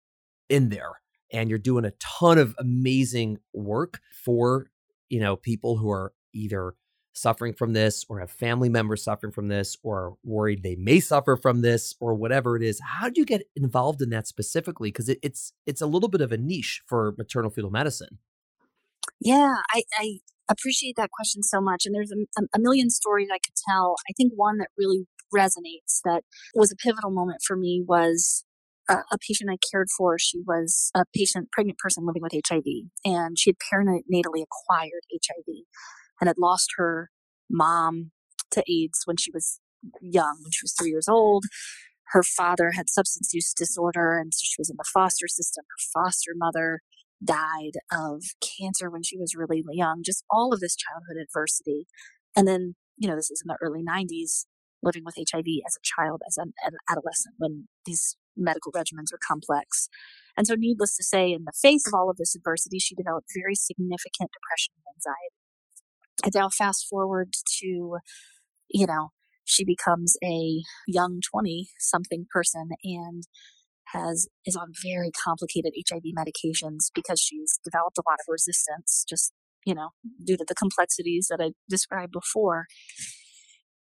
in 0.51 0.69
there 0.69 1.01
and 1.33 1.49
you're 1.49 1.59
doing 1.59 1.87
a 1.87 1.93
ton 1.93 2.37
of 2.37 2.55
amazing 2.59 3.39
work 3.55 3.99
for, 4.13 4.67
you 5.09 5.21
know, 5.21 5.37
people 5.37 5.79
who 5.79 5.91
are 5.91 6.13
either 6.35 6.75
suffering 7.19 7.53
from 7.53 7.73
this 7.73 8.05
or 8.09 8.21
have 8.21 8.31
family 8.31 8.69
members 8.69 9.03
suffering 9.03 9.33
from 9.33 9.49
this 9.49 9.77
or 9.83 10.17
worried 10.25 10.63
they 10.63 10.77
may 10.77 11.01
suffer 11.01 11.37
from 11.37 11.61
this 11.61 11.95
or 12.01 12.15
whatever 12.15 12.57
it 12.57 12.63
is 12.63 12.81
how 12.85 13.09
do 13.09 13.21
you 13.21 13.25
get 13.25 13.43
involved 13.57 14.03
in 14.03 14.11
that 14.11 14.27
specifically? 14.27 14.91
Because 14.91 15.09
it, 15.09 15.19
it's 15.23 15.53
it's 15.67 15.81
a 15.81 15.87
little 15.87 16.09
bit 16.09 16.21
of 16.21 16.33
a 16.33 16.39
niche 16.39 16.83
for 16.87 17.15
maternal 17.19 17.51
fetal 17.51 17.71
medicine. 17.71 18.19
Yeah 19.21 19.57
i 19.75 19.83
i 19.99 20.19
appreciate 20.51 20.97
that 20.97 21.11
question 21.11 21.43
so 21.43 21.61
much 21.61 21.85
and 21.85 21.95
there's 21.95 22.11
a, 22.11 22.43
a 22.55 22.59
million 22.59 22.91
stories 22.91 23.29
i 23.33 23.39
could 23.39 23.55
tell. 23.69 23.97
I 24.09 24.13
think 24.17 24.33
one 24.35 24.59
that 24.59 24.69
really 24.77 25.07
resonates 25.35 26.01
that 26.05 26.23
was 26.55 26.73
a 26.73 26.77
pivotal 26.77 27.11
moment 27.11 27.41
for 27.47 27.57
me 27.57 27.85
was 27.87 28.45
a, 28.89 28.99
a 29.13 29.19
patient 29.19 29.51
I 29.51 29.59
cared 29.71 29.89
for. 29.97 30.19
She 30.19 30.41
was 30.47 30.91
a 30.95 31.05
patient, 31.15 31.51
pregnant 31.53 31.79
person 31.79 32.07
living 32.07 32.23
with 32.23 32.33
HIV, 32.33 32.65
and 33.05 33.39
she 33.39 33.51
had 33.51 33.57
perinatally 33.59 34.43
acquired 34.43 35.03
HIV 35.13 35.65
and 36.21 36.29
had 36.29 36.39
lost 36.39 36.71
her 36.77 37.11
mom 37.51 38.11
to 38.51 38.63
AIDS 38.69 39.03
when 39.05 39.17
she 39.17 39.31
was 39.33 39.61
young, 40.01 40.39
when 40.43 40.51
she 40.53 40.65
was 40.65 40.75
three 40.79 40.91
years 40.91 41.09
old. 41.09 41.45
her 42.13 42.23
father 42.23 42.71
had 42.73 42.89
substance 42.89 43.35
use 43.35 43.53
disorder 43.53 44.19
and 44.19 44.33
so 44.33 44.41
she 44.43 44.57
was 44.59 44.71
in 44.71 44.77
the 44.79 44.91
foster 44.93 45.29
system. 45.29 45.65
Her 45.65 46.03
foster 46.03 46.33
mother 46.35 46.81
died 47.25 47.77
of 47.93 48.23
cancer 48.41 48.91
when 48.91 49.03
she 49.03 49.19
was 49.19 49.35
really 49.35 49.63
young, 49.71 50.03
just 50.05 50.25
all 50.31 50.53
of 50.53 50.61
this 50.61 50.77
childhood 50.77 51.21
adversity. 51.21 51.87
And 52.37 52.47
then, 52.47 52.75
you 52.97 53.09
know, 53.09 53.17
this 53.17 53.31
is 53.31 53.43
in 53.45 53.49
the 53.49 53.59
early 53.61 53.83
90s, 53.83 54.47
living 54.83 55.03
with 55.05 55.17
HIV 55.17 55.47
as 55.67 55.77
a 55.77 55.83
child, 55.83 56.23
as 56.27 56.37
an, 56.37 56.53
an 56.65 56.73
adolescent, 56.89 57.35
when 57.39 57.69
these 57.85 58.17
medical 58.37 58.73
regimens 58.73 59.13
are 59.13 59.19
complex. 59.27 59.89
And 60.37 60.47
so, 60.47 60.55
needless 60.55 60.97
to 60.97 61.05
say, 61.05 61.33
in 61.33 61.45
the 61.45 61.53
face 61.61 61.87
of 61.87 61.95
all 61.95 62.09
of 62.11 62.17
this 62.17 62.37
adversity, 62.37 62.79
she 62.79 62.95
developed 62.95 63.29
very 63.35 63.57
significant 63.57 64.31
depression 64.31 64.75
and 64.77 64.95
anxiety. 64.95 65.38
And 66.25 66.35
now, 66.35 66.49
fast 66.49 66.87
forward 66.89 67.33
to, 67.61 67.99
you 68.69 68.87
know, 68.87 69.11
she 69.45 69.65
becomes 69.65 70.17
a 70.23 70.63
young 70.87 71.21
20 71.33 71.71
something 71.79 72.27
person 72.31 72.71
and 72.85 73.25
has 73.93 74.29
is 74.45 74.57
on 74.57 74.73
very 74.83 75.11
complicated 75.11 75.73
HIV 75.89 76.03
medications 76.17 76.91
because 76.95 77.21
she's 77.21 77.59
developed 77.65 77.99
a 77.99 78.03
lot 78.07 78.19
of 78.21 78.27
resistance 78.29 79.05
just 79.09 79.33
you 79.65 79.75
know 79.75 79.91
due 80.23 80.37
to 80.37 80.45
the 80.47 80.55
complexities 80.55 81.29
that 81.31 81.41
I 81.41 81.53
described 81.69 82.13
before. 82.13 82.67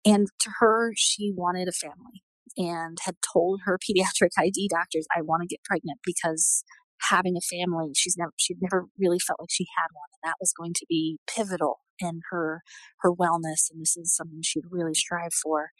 And 0.04 0.28
to 0.40 0.50
her 0.60 0.92
she 0.96 1.32
wanted 1.34 1.68
a 1.68 1.72
family 1.72 2.22
and 2.56 2.98
had 3.04 3.16
told 3.32 3.60
her 3.64 3.78
pediatric 3.90 4.30
ID 4.38 4.68
doctors 4.68 5.06
I 5.16 5.22
want 5.22 5.42
to 5.42 5.48
get 5.48 5.64
pregnant 5.64 6.00
because 6.04 6.64
having 7.10 7.36
a 7.36 7.40
family 7.40 7.90
she's 7.94 8.16
never 8.16 8.32
she'd 8.36 8.58
never 8.60 8.86
really 8.98 9.18
felt 9.18 9.40
like 9.40 9.50
she 9.50 9.66
had 9.76 9.88
one 9.92 10.08
and 10.12 10.28
that 10.28 10.36
was 10.40 10.52
going 10.56 10.72
to 10.74 10.86
be 10.88 11.18
pivotal 11.28 11.80
in 12.00 12.20
her 12.30 12.62
her 13.00 13.12
wellness 13.12 13.70
and 13.70 13.80
this 13.80 13.96
is 13.96 14.14
something 14.14 14.40
she'd 14.42 14.64
really 14.70 14.94
strive 14.94 15.32
for 15.32 15.70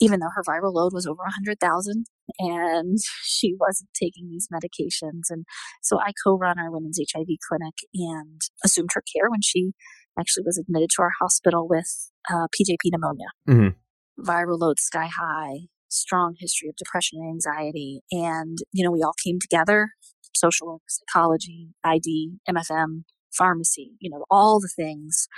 even 0.00 0.20
though 0.20 0.30
her 0.34 0.42
viral 0.42 0.74
load 0.74 0.92
was 0.92 1.06
over 1.06 1.22
100,000 1.22 2.06
and 2.38 2.98
she 3.22 3.54
wasn't 3.58 3.90
taking 3.94 4.28
these 4.28 4.48
medications. 4.52 5.30
And 5.30 5.44
so 5.82 5.98
I 5.98 6.12
co 6.24 6.36
run 6.36 6.58
our 6.58 6.70
women's 6.70 6.98
HIV 6.98 7.26
clinic 7.48 7.74
and 7.94 8.40
assumed 8.64 8.90
her 8.94 9.02
care 9.14 9.30
when 9.30 9.42
she 9.42 9.72
actually 10.18 10.44
was 10.44 10.58
admitted 10.58 10.90
to 10.96 11.02
our 11.02 11.12
hospital 11.20 11.66
with 11.68 12.10
uh, 12.30 12.46
PJP 12.48 12.90
pneumonia. 12.92 13.26
Mm-hmm. 13.48 14.22
Viral 14.22 14.58
load 14.58 14.78
sky 14.78 15.08
high, 15.14 15.68
strong 15.96 16.34
history 16.38 16.68
of 16.68 16.76
depression 16.76 17.18
and 17.20 17.30
anxiety. 17.30 18.00
And, 18.12 18.58
you 18.72 18.84
know, 18.84 18.90
we 18.90 19.02
all 19.02 19.14
came 19.24 19.38
together 19.40 19.90
social 20.34 20.66
work, 20.66 20.82
psychology, 20.88 21.70
ID, 21.82 22.32
MFM, 22.48 23.04
pharmacy, 23.32 23.92
you 24.00 24.10
know, 24.10 24.24
all 24.30 24.60
the 24.60 24.68
things 24.68 25.28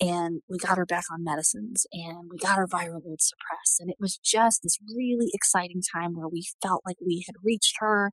and 0.00 0.42
we 0.48 0.58
got 0.58 0.76
her 0.76 0.86
back 0.86 1.04
on 1.12 1.22
medicines 1.22 1.86
and 1.92 2.28
we 2.30 2.36
got 2.36 2.56
her 2.56 2.66
viral 2.66 3.00
load 3.04 3.20
suppressed. 3.20 3.80
And 3.80 3.90
it 3.90 3.96
was 4.00 4.18
just 4.18 4.60
this 4.62 4.78
really 4.94 5.30
exciting 5.32 5.82
time 5.94 6.16
where 6.16 6.28
we 6.28 6.44
felt 6.62 6.82
like 6.84 6.96
we 7.04 7.24
had 7.26 7.36
reached 7.42 7.76
her. 7.78 8.10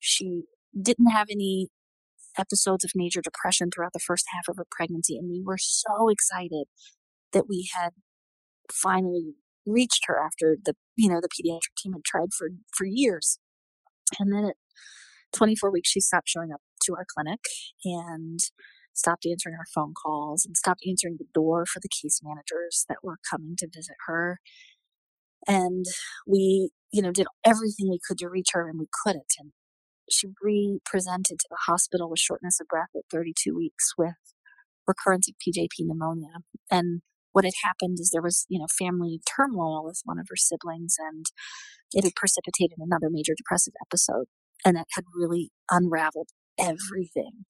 She 0.00 0.42
didn't 0.80 1.10
have 1.10 1.28
any 1.30 1.68
episodes 2.36 2.84
of 2.84 2.90
major 2.94 3.22
depression 3.22 3.70
throughout 3.70 3.92
the 3.92 4.00
first 4.00 4.26
half 4.34 4.48
of 4.48 4.56
her 4.56 4.66
pregnancy. 4.70 5.16
And 5.16 5.30
we 5.30 5.42
were 5.42 5.58
so 5.58 6.08
excited 6.08 6.64
that 7.32 7.48
we 7.48 7.68
had 7.74 7.90
finally 8.72 9.34
reached 9.64 10.04
her 10.06 10.20
after 10.20 10.56
the, 10.62 10.74
you 10.96 11.08
know, 11.08 11.20
the 11.20 11.28
pediatric 11.28 11.76
team 11.76 11.92
had 11.92 12.04
tried 12.04 12.32
for, 12.36 12.48
for 12.74 12.86
years. 12.86 13.38
And 14.18 14.32
then 14.32 14.44
at 14.44 14.56
24 15.34 15.70
weeks, 15.70 15.90
she 15.90 16.00
stopped 16.00 16.28
showing 16.28 16.52
up 16.52 16.60
to 16.84 16.94
our 16.94 17.06
clinic 17.08 17.40
and 17.84 18.40
stopped 18.94 19.26
answering 19.26 19.54
our 19.54 19.66
phone 19.74 19.92
calls 19.94 20.46
and 20.46 20.56
stopped 20.56 20.80
answering 20.88 21.16
the 21.18 21.26
door 21.34 21.66
for 21.66 21.80
the 21.80 21.88
case 21.88 22.20
managers 22.22 22.86
that 22.88 22.98
were 23.02 23.18
coming 23.30 23.54
to 23.58 23.68
visit 23.72 23.96
her. 24.06 24.40
And 25.46 25.84
we, 26.26 26.70
you 26.92 27.02
know, 27.02 27.12
did 27.12 27.26
everything 27.44 27.88
we 27.90 28.00
could 28.06 28.18
to 28.18 28.28
reach 28.28 28.48
her 28.52 28.68
and 28.68 28.78
we 28.78 28.88
couldn't. 29.04 29.34
And 29.38 29.52
she 30.10 30.28
re-presented 30.42 31.38
to 31.38 31.46
the 31.50 31.58
hospital 31.66 32.08
with 32.08 32.20
shortness 32.20 32.58
of 32.60 32.68
breath 32.68 32.88
at 32.96 33.02
32 33.10 33.54
weeks 33.54 33.92
with 33.98 34.14
recurrence 34.86 35.28
of 35.28 35.34
PJP 35.34 35.80
pneumonia. 35.80 36.38
And 36.70 37.02
what 37.36 37.44
had 37.44 37.52
happened 37.62 37.98
is 38.00 38.08
there 38.08 38.22
was, 38.22 38.46
you 38.48 38.58
know, 38.58 38.64
family 38.78 39.20
turmoil 39.36 39.84
with 39.84 40.00
one 40.06 40.18
of 40.18 40.24
her 40.30 40.36
siblings 40.36 40.96
and 40.98 41.26
it 41.92 42.02
had 42.02 42.14
precipitated 42.16 42.78
another 42.78 43.08
major 43.10 43.34
depressive 43.36 43.74
episode. 43.84 44.24
And 44.64 44.78
it 44.78 44.86
had 44.94 45.04
really 45.14 45.50
unraveled 45.70 46.30
everything 46.58 47.44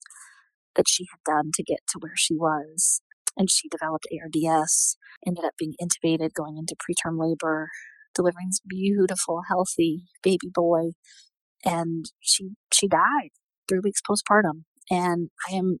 that 0.75 0.89
she 0.89 1.05
had 1.09 1.33
done 1.33 1.51
to 1.53 1.63
get 1.63 1.79
to 1.87 1.99
where 2.01 2.17
she 2.17 2.35
was. 2.35 3.01
And 3.37 3.49
she 3.49 3.69
developed 3.69 4.07
ARDS, 4.11 4.97
ended 5.25 5.45
up 5.45 5.53
being 5.57 5.75
intubated, 5.81 6.33
going 6.33 6.57
into 6.57 6.75
preterm 6.75 7.17
labor, 7.17 7.69
delivering 8.13 8.47
this 8.49 8.59
beautiful, 8.67 9.43
healthy 9.47 10.03
baby 10.21 10.49
boy. 10.53 10.91
And 11.63 12.11
she 12.19 12.49
she 12.73 12.89
died 12.89 13.29
three 13.69 13.79
weeks 13.81 14.01
postpartum. 14.01 14.65
And 14.91 15.29
I 15.49 15.53
am 15.53 15.77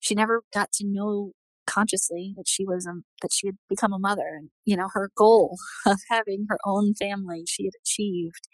she 0.00 0.16
never 0.16 0.42
got 0.52 0.72
to 0.72 0.84
know 0.84 1.34
consciously 1.68 2.34
that 2.36 2.48
she 2.48 2.64
was 2.64 2.86
um, 2.86 3.04
that 3.22 3.32
she 3.32 3.48
had 3.48 3.56
become 3.68 3.92
a 3.92 3.98
mother 3.98 4.34
and 4.36 4.50
you 4.64 4.76
know 4.76 4.88
her 4.92 5.10
goal 5.16 5.56
of 5.86 5.98
having 6.10 6.46
her 6.48 6.58
own 6.64 6.94
family 6.94 7.44
she 7.46 7.64
had 7.64 7.74
achieved 7.84 8.48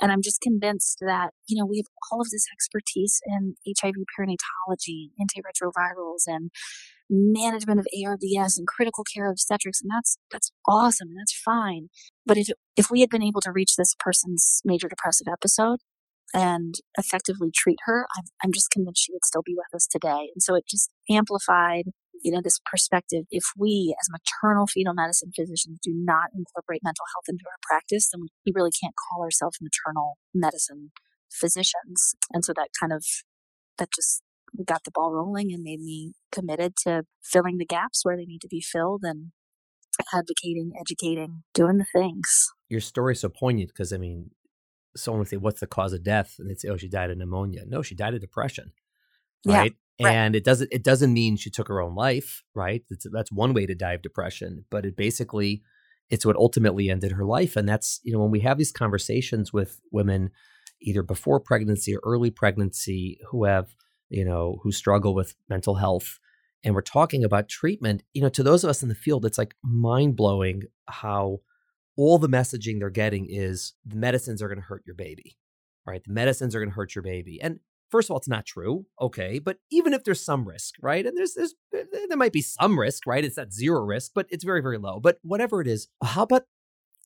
and 0.00 0.10
I'm 0.10 0.22
just 0.22 0.40
convinced 0.40 0.98
that, 1.02 1.30
you 1.46 1.58
know, 1.58 1.66
we 1.66 1.78
have 1.78 1.86
all 2.10 2.20
of 2.20 2.30
this 2.30 2.46
expertise 2.52 3.20
in 3.26 3.54
HIV 3.68 3.94
perinatology, 4.18 5.10
antiretrovirals, 5.20 6.22
and 6.26 6.50
management 7.10 7.80
of 7.80 7.86
ARDS 8.06 8.56
and 8.56 8.66
critical 8.66 9.04
care 9.04 9.30
obstetrics, 9.30 9.82
and 9.82 9.90
that's 9.90 10.16
that's 10.30 10.52
awesome 10.66 11.08
and 11.08 11.18
that's 11.18 11.38
fine. 11.38 11.88
But 12.24 12.38
if 12.38 12.48
if 12.76 12.90
we 12.90 13.00
had 13.00 13.10
been 13.10 13.22
able 13.22 13.40
to 13.42 13.52
reach 13.52 13.76
this 13.76 13.94
person's 13.98 14.62
major 14.64 14.88
depressive 14.88 15.26
episode 15.30 15.80
and 16.32 16.76
effectively 16.96 17.50
treat 17.54 17.78
her, 17.84 18.06
I'm 18.16 18.24
I'm 18.42 18.52
just 18.52 18.70
convinced 18.70 19.02
she 19.04 19.12
would 19.12 19.24
still 19.24 19.42
be 19.44 19.54
with 19.54 19.74
us 19.74 19.86
today. 19.86 20.30
And 20.34 20.42
so 20.42 20.54
it 20.54 20.64
just 20.68 20.90
amplified 21.10 21.86
you 22.22 22.32
know, 22.32 22.40
this 22.42 22.60
perspective, 22.70 23.24
if 23.30 23.44
we 23.56 23.94
as 24.00 24.08
maternal 24.10 24.66
fetal 24.66 24.94
medicine 24.94 25.32
physicians 25.34 25.78
do 25.82 25.92
not 25.94 26.30
incorporate 26.34 26.82
mental 26.82 27.04
health 27.14 27.24
into 27.28 27.44
our 27.46 27.58
practice, 27.62 28.10
then 28.12 28.22
we 28.44 28.52
really 28.54 28.70
can't 28.70 28.94
call 28.94 29.22
ourselves 29.24 29.58
maternal 29.60 30.18
medicine 30.34 30.90
physicians. 31.30 32.14
And 32.32 32.44
so 32.44 32.52
that 32.54 32.68
kind 32.78 32.92
of, 32.92 33.04
that 33.78 33.88
just 33.94 34.22
got 34.64 34.84
the 34.84 34.90
ball 34.90 35.12
rolling 35.12 35.52
and 35.52 35.62
made 35.62 35.80
me 35.80 36.12
committed 36.32 36.74
to 36.84 37.04
filling 37.22 37.58
the 37.58 37.66
gaps 37.66 38.04
where 38.04 38.16
they 38.16 38.24
need 38.24 38.40
to 38.40 38.48
be 38.48 38.60
filled 38.60 39.02
and 39.04 39.32
advocating, 40.14 40.72
educating, 40.78 41.42
doing 41.54 41.78
the 41.78 41.86
things. 41.92 42.48
Your 42.68 42.80
story 42.80 43.12
is 43.12 43.20
so 43.20 43.28
poignant 43.28 43.68
because, 43.68 43.92
I 43.92 43.96
mean, 43.96 44.30
someone 44.96 45.20
would 45.20 45.28
say, 45.28 45.36
What's 45.36 45.60
the 45.60 45.66
cause 45.66 45.92
of 45.92 46.02
death? 46.02 46.36
And 46.38 46.48
they'd 46.48 46.60
say, 46.60 46.68
Oh, 46.68 46.76
she 46.76 46.88
died 46.88 47.10
of 47.10 47.18
pneumonia. 47.18 47.64
No, 47.66 47.82
she 47.82 47.94
died 47.94 48.14
of 48.14 48.20
depression. 48.20 48.72
Right. 49.46 49.74
And 50.08 50.34
it 50.34 50.44
doesn't 50.44 50.68
it 50.72 50.82
doesn't 50.82 51.12
mean 51.12 51.36
she 51.36 51.50
took 51.50 51.68
her 51.68 51.80
own 51.80 51.94
life, 51.94 52.42
right? 52.54 52.82
That's, 52.88 53.06
that's 53.12 53.32
one 53.32 53.52
way 53.52 53.66
to 53.66 53.74
die 53.74 53.92
of 53.92 54.02
depression, 54.02 54.64
but 54.70 54.86
it 54.86 54.96
basically 54.96 55.62
it's 56.08 56.26
what 56.26 56.36
ultimately 56.36 56.90
ended 56.90 57.12
her 57.12 57.24
life. 57.24 57.56
And 57.56 57.68
that's 57.68 58.00
you 58.02 58.12
know 58.12 58.20
when 58.20 58.30
we 58.30 58.40
have 58.40 58.58
these 58.58 58.72
conversations 58.72 59.52
with 59.52 59.80
women, 59.92 60.30
either 60.82 61.02
before 61.02 61.40
pregnancy 61.40 61.94
or 61.94 62.00
early 62.04 62.30
pregnancy, 62.30 63.20
who 63.30 63.44
have 63.44 63.74
you 64.08 64.24
know 64.24 64.58
who 64.62 64.72
struggle 64.72 65.14
with 65.14 65.34
mental 65.48 65.76
health, 65.76 66.18
and 66.64 66.74
we're 66.74 66.82
talking 66.82 67.24
about 67.24 67.48
treatment. 67.48 68.02
You 68.12 68.22
know, 68.22 68.28
to 68.30 68.42
those 68.42 68.64
of 68.64 68.70
us 68.70 68.82
in 68.82 68.88
the 68.88 68.94
field, 68.94 69.24
it's 69.24 69.38
like 69.38 69.54
mind 69.62 70.16
blowing 70.16 70.62
how 70.86 71.40
all 71.96 72.18
the 72.18 72.28
messaging 72.28 72.78
they're 72.78 72.90
getting 72.90 73.26
is 73.28 73.74
the 73.84 73.96
medicines 73.96 74.40
are 74.40 74.48
going 74.48 74.60
to 74.60 74.66
hurt 74.66 74.82
your 74.86 74.96
baby, 74.96 75.36
right? 75.86 76.02
The 76.02 76.12
medicines 76.12 76.54
are 76.54 76.60
going 76.60 76.70
to 76.70 76.74
hurt 76.74 76.94
your 76.94 77.02
baby, 77.02 77.40
and 77.40 77.60
First 77.90 78.06
of 78.06 78.12
all, 78.12 78.18
it's 78.18 78.28
not 78.28 78.46
true. 78.46 78.86
Okay. 79.00 79.38
But 79.38 79.58
even 79.70 79.92
if 79.92 80.04
there's 80.04 80.24
some 80.24 80.46
risk, 80.46 80.74
right? 80.80 81.04
And 81.04 81.16
there's, 81.16 81.34
there's, 81.34 81.54
there 81.72 82.16
might 82.16 82.32
be 82.32 82.42
some 82.42 82.78
risk, 82.78 83.06
right? 83.06 83.24
It's 83.24 83.36
not 83.36 83.52
zero 83.52 83.82
risk, 83.82 84.12
but 84.14 84.26
it's 84.30 84.44
very, 84.44 84.62
very 84.62 84.78
low. 84.78 85.00
But 85.00 85.18
whatever 85.22 85.60
it 85.60 85.66
is, 85.66 85.88
how 86.02 86.22
about 86.22 86.44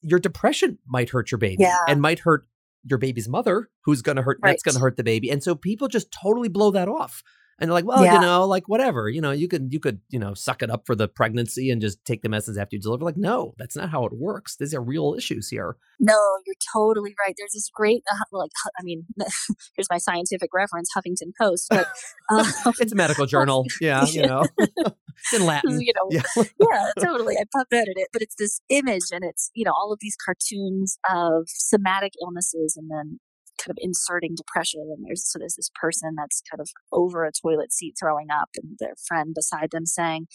your 0.03 0.19
depression 0.19 0.79
might 0.87 1.11
hurt 1.11 1.31
your 1.31 1.39
baby 1.39 1.57
yeah. 1.61 1.79
and 1.89 2.03
might 2.03 2.21
hurt 2.21 2.47
your 2.85 2.99
baby's 2.99 3.29
mother, 3.29 3.71
who's 3.85 4.03
going 4.03 4.17
to 4.17 4.23
hurt, 4.23 4.39
right. 4.43 4.51
that's 4.51 4.63
going 4.63 4.75
to 4.75 4.81
hurt 4.81 4.97
the 4.97 5.05
baby. 5.05 5.31
And 5.31 5.43
so 5.43 5.55
people 5.55 5.89
just 5.89 6.13
totally 6.13 6.49
blow 6.49 6.71
that 6.73 6.89
off 6.89 7.23
and 7.59 7.69
they're 7.69 7.75
like, 7.75 7.85
well, 7.85 8.05
yeah. 8.05 8.15
you 8.15 8.21
know, 8.21 8.47
like 8.47 8.69
whatever, 8.69 9.09
you 9.09 9.21
know, 9.21 9.31
you 9.31 9.49
could 9.49 9.73
you 9.73 9.81
could 9.81 10.01
you 10.11 10.19
know 10.19 10.35
suck 10.35 10.63
it 10.63 10.71
up 10.71 10.87
for 10.87 10.95
the 10.95 11.09
pregnancy 11.09 11.71
and 11.71 11.81
just 11.81 12.05
take 12.05 12.23
the 12.23 12.29
medicines 12.29 12.59
after 12.59 12.77
you 12.77 12.83
deliver. 12.83 13.05
Like, 13.05 13.17
no, 13.17 13.55
that's 13.59 13.77
not 13.77 13.91
how 13.91 14.05
it 14.07 14.13
works. 14.13 14.57
These 14.57 14.75
are 14.75 14.83
real 14.83 15.15
issues 15.17 15.49
here. 15.49 15.77
No, 16.01 16.19
you're 16.47 16.57
totally 16.73 17.15
right. 17.25 17.35
There's 17.39 17.53
this 17.53 17.71
great, 17.73 18.03
uh, 18.11 18.17
like, 18.33 18.51
I 18.79 18.83
mean, 18.83 19.07
here's 19.77 19.89
my 19.91 19.99
scientific 19.99 20.51
reference, 20.53 20.91
Huffington 20.97 21.33
Post, 21.41 21.69
but 21.71 21.87
uh, 22.31 22.53
it's 22.81 22.93
a 22.93 22.97
medical 22.97 23.27
journal. 23.27 23.65
Yeah, 23.81 24.07
you 24.07 24.27
know, 24.27 24.45
it's 24.69 25.33
in 25.35 25.45
Latin. 25.45 25.81
You 25.81 25.93
know, 25.95 26.09
yeah. 26.11 26.45
yeah, 26.59 26.91
totally. 26.99 27.37
I 27.37 27.45
pop 27.53 27.67
edited 27.71 27.97
it, 27.97 28.09
but 28.13 28.23
it's 28.23 28.37
this 28.37 28.61
image, 28.71 29.11
and 29.13 29.25
it's 29.25 29.51
you 29.53 29.65
know 29.65 29.73
all 29.73 29.93
of 29.93 29.99
these 30.01 30.17
cartoons 30.25 30.97
of 31.13 31.45
somatic 31.49 32.13
illnesses, 32.23 32.77
and 32.77 32.91
then 32.91 33.19
kind 33.65 33.71
of 33.71 33.79
inserting 33.79 34.35
depression 34.37 34.81
and 34.95 35.05
there's 35.07 35.31
so 35.31 35.39
there's 35.39 35.57
this 35.57 35.71
person 35.81 36.15
that's 36.17 36.43
kind 36.51 36.61
of 36.61 36.69
over 36.93 37.25
a 37.25 37.33
toilet 37.33 37.73
seat 37.73 37.95
throwing 37.99 38.29
up 38.31 38.51
and 38.57 38.77
their 38.79 38.95
friend 39.07 39.35
beside 39.35 39.71
them 39.71 39.87
saying 39.87 40.27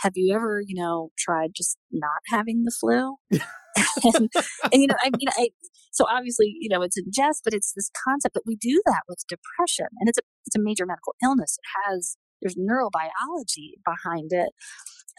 have 0.00 0.12
you 0.16 0.34
ever 0.34 0.62
you 0.64 0.74
know 0.74 1.10
tried 1.18 1.50
just 1.54 1.78
not 1.90 2.20
having 2.30 2.64
the 2.64 2.74
flu 2.78 3.16
and, 4.04 4.30
and, 4.72 4.82
you 4.82 4.86
know, 4.86 4.96
I 5.02 5.10
mean, 5.10 5.28
I, 5.36 5.48
so 5.92 6.06
obviously, 6.08 6.54
you 6.58 6.68
know, 6.68 6.82
it's 6.82 6.98
in 6.98 7.04
jest, 7.12 7.42
but 7.44 7.54
it's 7.54 7.72
this 7.74 7.90
concept 8.06 8.34
that 8.34 8.42
we 8.46 8.56
do 8.56 8.80
that 8.86 9.02
with 9.08 9.24
depression, 9.28 9.86
and 10.00 10.08
it's 10.08 10.18
a 10.18 10.22
it's 10.46 10.56
a 10.56 10.62
major 10.62 10.86
medical 10.86 11.14
illness. 11.22 11.58
It 11.58 11.90
has 11.90 12.16
there's 12.42 12.56
neurobiology 12.56 13.74
behind 13.84 14.30
it, 14.32 14.50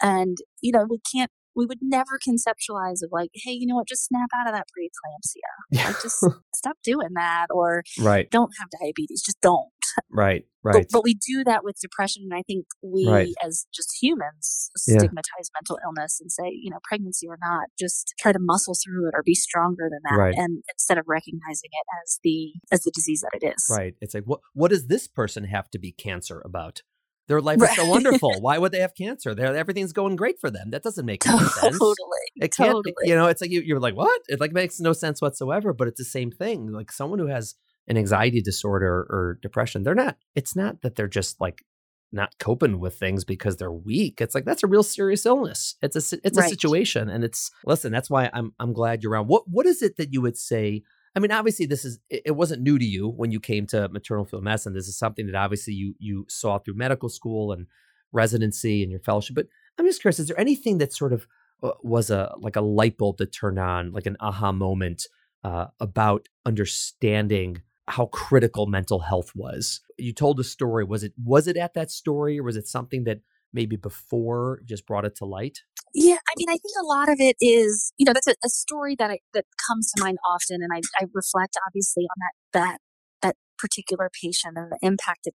and 0.02 0.36
you 0.62 0.72
know, 0.72 0.86
we 0.88 1.00
can't 1.14 1.30
we 1.56 1.66
would 1.66 1.78
never 1.80 2.18
conceptualize 2.18 3.02
of 3.02 3.10
like, 3.10 3.30
hey, 3.34 3.52
you 3.52 3.66
know 3.66 3.76
what, 3.76 3.88
just 3.88 4.04
snap 4.04 4.28
out 4.38 4.46
of 4.46 4.54
that 4.54 4.66
preeclampsia. 4.68 5.40
Yeah. 5.70 5.86
Like 5.88 6.02
just 6.02 6.24
stop 6.54 6.76
doing 6.84 7.14
that 7.14 7.46
or 7.50 7.82
right. 7.98 8.30
don't 8.30 8.52
have 8.60 8.68
diabetes. 8.80 9.22
Just 9.22 9.40
don't. 9.40 9.70
Right, 10.10 10.44
right. 10.62 10.74
But, 10.74 10.86
but 10.92 11.04
we 11.04 11.14
do 11.14 11.42
that 11.44 11.64
with 11.64 11.80
depression. 11.80 12.24
And 12.30 12.38
I 12.38 12.42
think 12.42 12.66
we 12.82 13.08
right. 13.08 13.34
as 13.42 13.66
just 13.74 13.96
humans 14.00 14.70
stigmatize 14.76 15.04
yeah. 15.08 15.58
mental 15.60 15.78
illness 15.82 16.18
and 16.20 16.30
say, 16.30 16.50
you 16.52 16.70
know, 16.70 16.78
pregnancy 16.84 17.26
or 17.26 17.38
not, 17.40 17.68
just 17.78 18.12
try 18.18 18.32
to 18.32 18.38
muscle 18.38 18.74
through 18.74 19.08
it 19.08 19.14
or 19.14 19.22
be 19.22 19.34
stronger 19.34 19.88
than 19.90 20.00
that. 20.10 20.16
Right. 20.16 20.34
And 20.36 20.62
instead 20.70 20.98
of 20.98 21.06
recognizing 21.08 21.70
it 21.72 21.86
as 22.04 22.18
the 22.22 22.52
as 22.70 22.82
the 22.82 22.90
disease 22.90 23.22
that 23.22 23.40
it 23.40 23.46
is. 23.46 23.70
Right. 23.70 23.94
It's 24.02 24.14
like 24.14 24.24
what 24.24 24.40
what 24.52 24.70
does 24.70 24.88
this 24.88 25.08
person 25.08 25.44
have 25.44 25.70
to 25.70 25.78
be 25.78 25.92
cancer 25.92 26.42
about? 26.44 26.82
Their 27.28 27.40
life 27.40 27.60
right. 27.60 27.70
is 27.70 27.76
so 27.76 27.86
wonderful. 27.88 28.40
Why 28.40 28.58
would 28.58 28.72
they 28.72 28.80
have 28.80 28.94
cancer? 28.94 29.34
They're, 29.34 29.56
everything's 29.56 29.92
going 29.92 30.16
great 30.16 30.38
for 30.40 30.50
them. 30.50 30.70
That 30.70 30.82
doesn't 30.82 31.04
make 31.04 31.26
any 31.26 31.38
sense. 31.38 31.78
Totally. 31.78 31.94
It 32.36 32.54
can't. 32.54 32.72
Totally. 32.72 32.94
You 33.04 33.14
know, 33.14 33.26
it's 33.26 33.40
like 33.40 33.50
you, 33.50 33.62
you're 33.62 33.80
like, 33.80 33.96
what? 33.96 34.20
It 34.28 34.40
like 34.40 34.52
makes 34.52 34.80
no 34.80 34.92
sense 34.92 35.20
whatsoever. 35.20 35.72
But 35.72 35.88
it's 35.88 35.98
the 35.98 36.04
same 36.04 36.30
thing. 36.30 36.72
Like 36.72 36.92
someone 36.92 37.18
who 37.18 37.26
has 37.26 37.54
an 37.88 37.96
anxiety 37.96 38.40
disorder 38.40 39.06
or 39.10 39.38
depression, 39.42 39.82
they're 39.82 39.94
not. 39.94 40.16
It's 40.34 40.54
not 40.54 40.82
that 40.82 40.96
they're 40.96 41.08
just 41.08 41.40
like 41.40 41.64
not 42.12 42.38
coping 42.38 42.78
with 42.78 42.98
things 42.98 43.24
because 43.24 43.56
they're 43.56 43.72
weak. 43.72 44.20
It's 44.20 44.34
like 44.34 44.44
that's 44.44 44.62
a 44.62 44.68
real 44.68 44.82
serious 44.82 45.26
illness. 45.26 45.76
It's 45.82 45.96
a 45.96 46.18
it's 46.24 46.38
a 46.38 46.42
right. 46.42 46.50
situation, 46.50 47.08
and 47.08 47.24
it's 47.24 47.50
listen. 47.64 47.92
That's 47.92 48.10
why 48.10 48.30
I'm 48.32 48.52
I'm 48.58 48.72
glad 48.72 49.02
you're 49.02 49.12
around. 49.12 49.28
What 49.28 49.48
what 49.48 49.66
is 49.66 49.82
it 49.82 49.96
that 49.96 50.12
you 50.12 50.20
would 50.20 50.36
say? 50.36 50.82
I 51.16 51.18
mean, 51.18 51.32
obviously, 51.32 51.64
this 51.64 51.86
is 51.86 51.98
it 52.10 52.36
wasn't 52.36 52.62
new 52.62 52.78
to 52.78 52.84
you 52.84 53.08
when 53.08 53.30
you 53.30 53.40
came 53.40 53.66
to 53.68 53.88
maternal 53.88 54.26
fetal 54.26 54.42
medicine. 54.42 54.74
This 54.74 54.86
is 54.86 54.98
something 54.98 55.26
that 55.26 55.34
obviously 55.34 55.72
you 55.72 55.94
you 55.98 56.26
saw 56.28 56.58
through 56.58 56.74
medical 56.74 57.08
school 57.08 57.52
and 57.52 57.66
residency 58.12 58.82
and 58.82 58.90
your 58.92 59.00
fellowship. 59.00 59.34
But 59.34 59.46
I'm 59.78 59.86
just 59.86 60.02
curious: 60.02 60.18
is 60.18 60.28
there 60.28 60.38
anything 60.38 60.76
that 60.78 60.92
sort 60.92 61.14
of 61.14 61.26
uh, 61.62 61.70
was 61.82 62.10
a 62.10 62.34
like 62.38 62.56
a 62.56 62.60
light 62.60 62.98
bulb 62.98 63.16
that 63.16 63.32
turned 63.32 63.58
on, 63.58 63.92
like 63.92 64.04
an 64.04 64.18
aha 64.20 64.52
moment 64.52 65.06
uh, 65.42 65.68
about 65.80 66.28
understanding 66.44 67.62
how 67.88 68.06
critical 68.06 68.66
mental 68.66 68.98
health 68.98 69.32
was? 69.34 69.80
You 69.96 70.12
told 70.12 70.38
a 70.38 70.44
story. 70.44 70.84
Was 70.84 71.02
it 71.02 71.14
was 71.16 71.46
it 71.46 71.56
at 71.56 71.72
that 71.72 71.90
story, 71.90 72.38
or 72.38 72.42
was 72.42 72.58
it 72.58 72.68
something 72.68 73.04
that 73.04 73.20
maybe 73.52 73.76
before 73.76 74.60
just 74.64 74.86
brought 74.86 75.04
it 75.04 75.16
to 75.16 75.24
light? 75.24 75.58
Yeah, 75.94 76.16
I 76.16 76.32
mean, 76.36 76.48
I 76.48 76.58
think 76.58 76.74
a 76.80 76.86
lot 76.86 77.08
of 77.08 77.16
it 77.18 77.36
is, 77.40 77.92
you 77.96 78.04
know, 78.04 78.12
that's 78.12 78.26
a, 78.26 78.34
a 78.44 78.48
story 78.48 78.96
that 78.98 79.10
I, 79.10 79.18
that 79.34 79.44
comes 79.68 79.90
to 79.92 80.02
mind 80.02 80.18
often, 80.28 80.62
and 80.62 80.70
I, 80.72 80.80
I 81.00 81.06
reflect 81.14 81.56
obviously 81.66 82.04
on 82.04 82.16
that 82.18 82.58
that 82.58 82.78
that 83.22 83.36
particular 83.58 84.10
patient 84.22 84.56
and 84.56 84.72
the 84.72 84.78
impact 84.82 85.20
that 85.24 85.32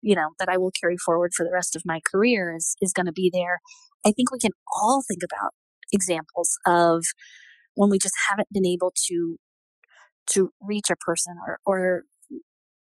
you 0.00 0.14
know 0.14 0.30
that 0.38 0.48
I 0.48 0.58
will 0.58 0.72
carry 0.80 0.96
forward 0.96 1.32
for 1.36 1.44
the 1.44 1.52
rest 1.52 1.76
of 1.76 1.82
my 1.84 2.00
career 2.10 2.54
is 2.56 2.74
is 2.80 2.92
going 2.92 3.06
to 3.06 3.12
be 3.12 3.30
there. 3.32 3.60
I 4.04 4.12
think 4.12 4.32
we 4.32 4.38
can 4.38 4.52
all 4.74 5.02
think 5.06 5.22
about 5.22 5.52
examples 5.92 6.58
of 6.66 7.04
when 7.74 7.90
we 7.90 7.98
just 7.98 8.14
haven't 8.28 8.48
been 8.52 8.66
able 8.66 8.92
to 9.08 9.36
to 10.30 10.50
reach 10.60 10.90
a 10.90 10.96
person 10.96 11.36
or 11.46 11.58
or 11.64 12.02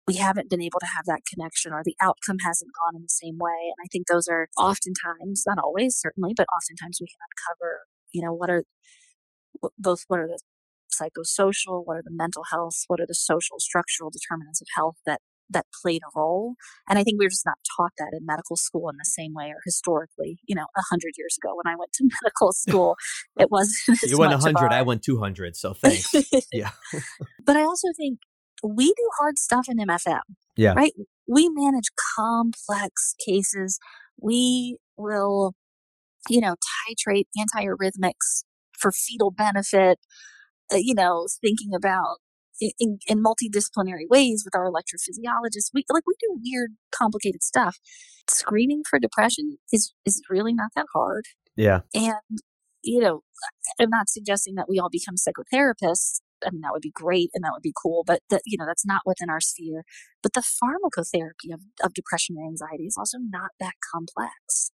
we 0.09 0.17
haven't 0.17 0.51
been 0.51 0.63
able 0.63 0.81
to 0.81 0.87
have 0.87 1.05
that 1.07 1.21
connection 1.33 1.73
or 1.73 1.83
the 1.85 1.95
outcome 2.01 2.39
hasn't 2.45 2.73
gone 2.73 2.97
in 2.97 3.03
the 3.03 3.09
same 3.09 3.37
way. 3.39 3.71
And 3.71 3.77
I 3.85 3.87
think 3.93 4.07
those 4.07 4.27
are 4.27 4.49
oftentimes, 4.59 5.45
not 5.47 5.59
always, 5.63 5.97
certainly, 5.97 6.33
but 6.35 6.47
oftentimes 6.57 6.99
we 7.01 7.07
can 7.07 7.21
uncover, 7.29 7.81
you 8.13 8.23
know, 8.25 8.33
what 8.33 8.51
are 8.51 8.65
both 9.79 10.05
what 10.09 10.21
are 10.21 10.29
the 10.29 10.41
psychosocial, 10.91 11.83
what 11.85 11.99
are 11.99 12.03
the 12.03 12.11
mental 12.11 12.45
health, 12.51 12.85
what 12.89 13.01
are 13.01 13.07
the 13.07 13.15
social 13.15 13.59
structural 13.59 14.11
determinants 14.11 14.61
of 14.61 14.69
health 14.75 14.97
that 15.05 15.21
that 15.51 15.67
played 15.83 16.03
a 16.03 16.19
role. 16.19 16.55
And 16.89 16.99
I 16.99 17.05
think 17.05 17.19
we 17.19 17.27
are 17.27 17.31
just 17.31 17.47
not 17.47 17.59
taught 17.77 17.93
that 17.99 18.11
in 18.13 18.27
medical 18.27 18.57
school 18.57 18.89
in 18.91 18.97
the 18.97 19.05
same 19.05 19.33
way 19.35 19.47
or 19.47 19.61
historically, 19.65 20.39
you 20.47 20.55
know, 20.55 20.67
a 20.77 20.83
hundred 20.91 21.15
years 21.17 21.37
ago 21.43 21.55
when 21.55 21.73
I 21.73 21.77
went 21.77 21.93
to 21.95 22.09
medical 22.23 22.53
school, 22.53 22.97
it 23.39 23.51
wasn't. 23.51 24.03
you 24.03 24.19
went 24.19 24.33
a 24.33 24.39
hundred, 24.39 24.73
I 24.73 24.83
went 24.83 25.03
200. 25.03 25.57
So 25.57 25.75
thanks. 25.75 26.13
yeah. 26.53 26.71
but 27.45 27.57
I 27.57 27.63
also 27.63 27.89
think 27.97 28.19
we 28.63 28.87
do 28.87 29.11
hard 29.19 29.39
stuff 29.39 29.67
in 29.69 29.79
MFM. 29.79 30.21
Yeah. 30.57 30.75
Right? 30.75 30.93
We 31.27 31.49
manage 31.49 31.91
complex 32.17 33.15
cases. 33.25 33.79
We 34.21 34.79
will, 34.97 35.55
you 36.29 36.41
know, 36.41 36.57
titrate 36.89 37.27
antiarrhythmics 37.39 38.45
for 38.79 38.93
fetal 38.93 39.31
benefit, 39.31 39.99
uh, 40.73 40.77
you 40.79 40.95
know, 40.95 41.27
thinking 41.41 41.75
about 41.75 42.17
in, 42.61 42.99
in, 43.07 43.23
multidisciplinary 43.23 44.09
ways 44.09 44.43
with 44.45 44.55
our 44.55 44.69
electrophysiologists. 44.69 45.71
We 45.73 45.85
like 45.91 46.05
we 46.07 46.15
do 46.21 46.41
weird, 46.43 46.73
complicated 46.93 47.43
stuff. 47.43 47.79
Screening 48.29 48.83
for 48.89 48.99
depression 48.99 49.59
is 49.73 49.93
is 50.05 50.23
really 50.29 50.53
not 50.53 50.71
that 50.75 50.87
hard. 50.93 51.27
Yeah. 51.57 51.81
And 51.95 52.41
you 52.83 53.01
know, 53.01 53.23
I'm 53.81 53.91
not 53.91 54.09
suggesting 54.09 54.55
that 54.57 54.67
we 54.69 54.79
all 54.79 54.91
become 54.91 55.15
psychotherapists 55.17 56.21
I 56.47 56.51
mean, 56.51 56.61
that 56.63 56.73
would 56.73 56.83
be 56.83 56.93
great 56.93 57.31
and 57.35 57.45
that 57.45 57.53
would 57.53 57.63
be 57.63 57.75
cool, 57.81 58.05
but 58.07 58.21
that, 58.31 58.43
you 58.47 58.57
know, 58.59 58.67
that's 58.67 58.87
not 58.87 59.03
within 59.07 59.31
our 59.31 59.41
sphere. 59.41 59.85
But 60.23 60.33
the 60.35 60.43
pharmacotherapy 60.43 61.53
of, 61.53 61.61
of 61.83 61.95
depression 61.95 62.37
and 62.39 62.49
anxiety 62.49 62.85
is 62.85 62.97
also 62.99 63.19
not 63.19 63.51
that 63.61 63.75
complex. 63.93 64.71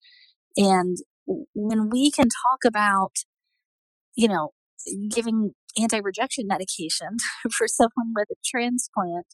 And 0.56 0.98
when 1.26 1.90
we 1.90 2.10
can 2.10 2.28
talk 2.28 2.60
about, 2.66 3.12
you 4.14 4.28
know, 4.28 4.50
giving 5.10 5.52
anti-rejection 5.80 6.46
medication 6.46 7.16
for 7.52 7.66
someone 7.68 8.12
with 8.14 8.28
a 8.30 8.34
transplant 8.44 9.26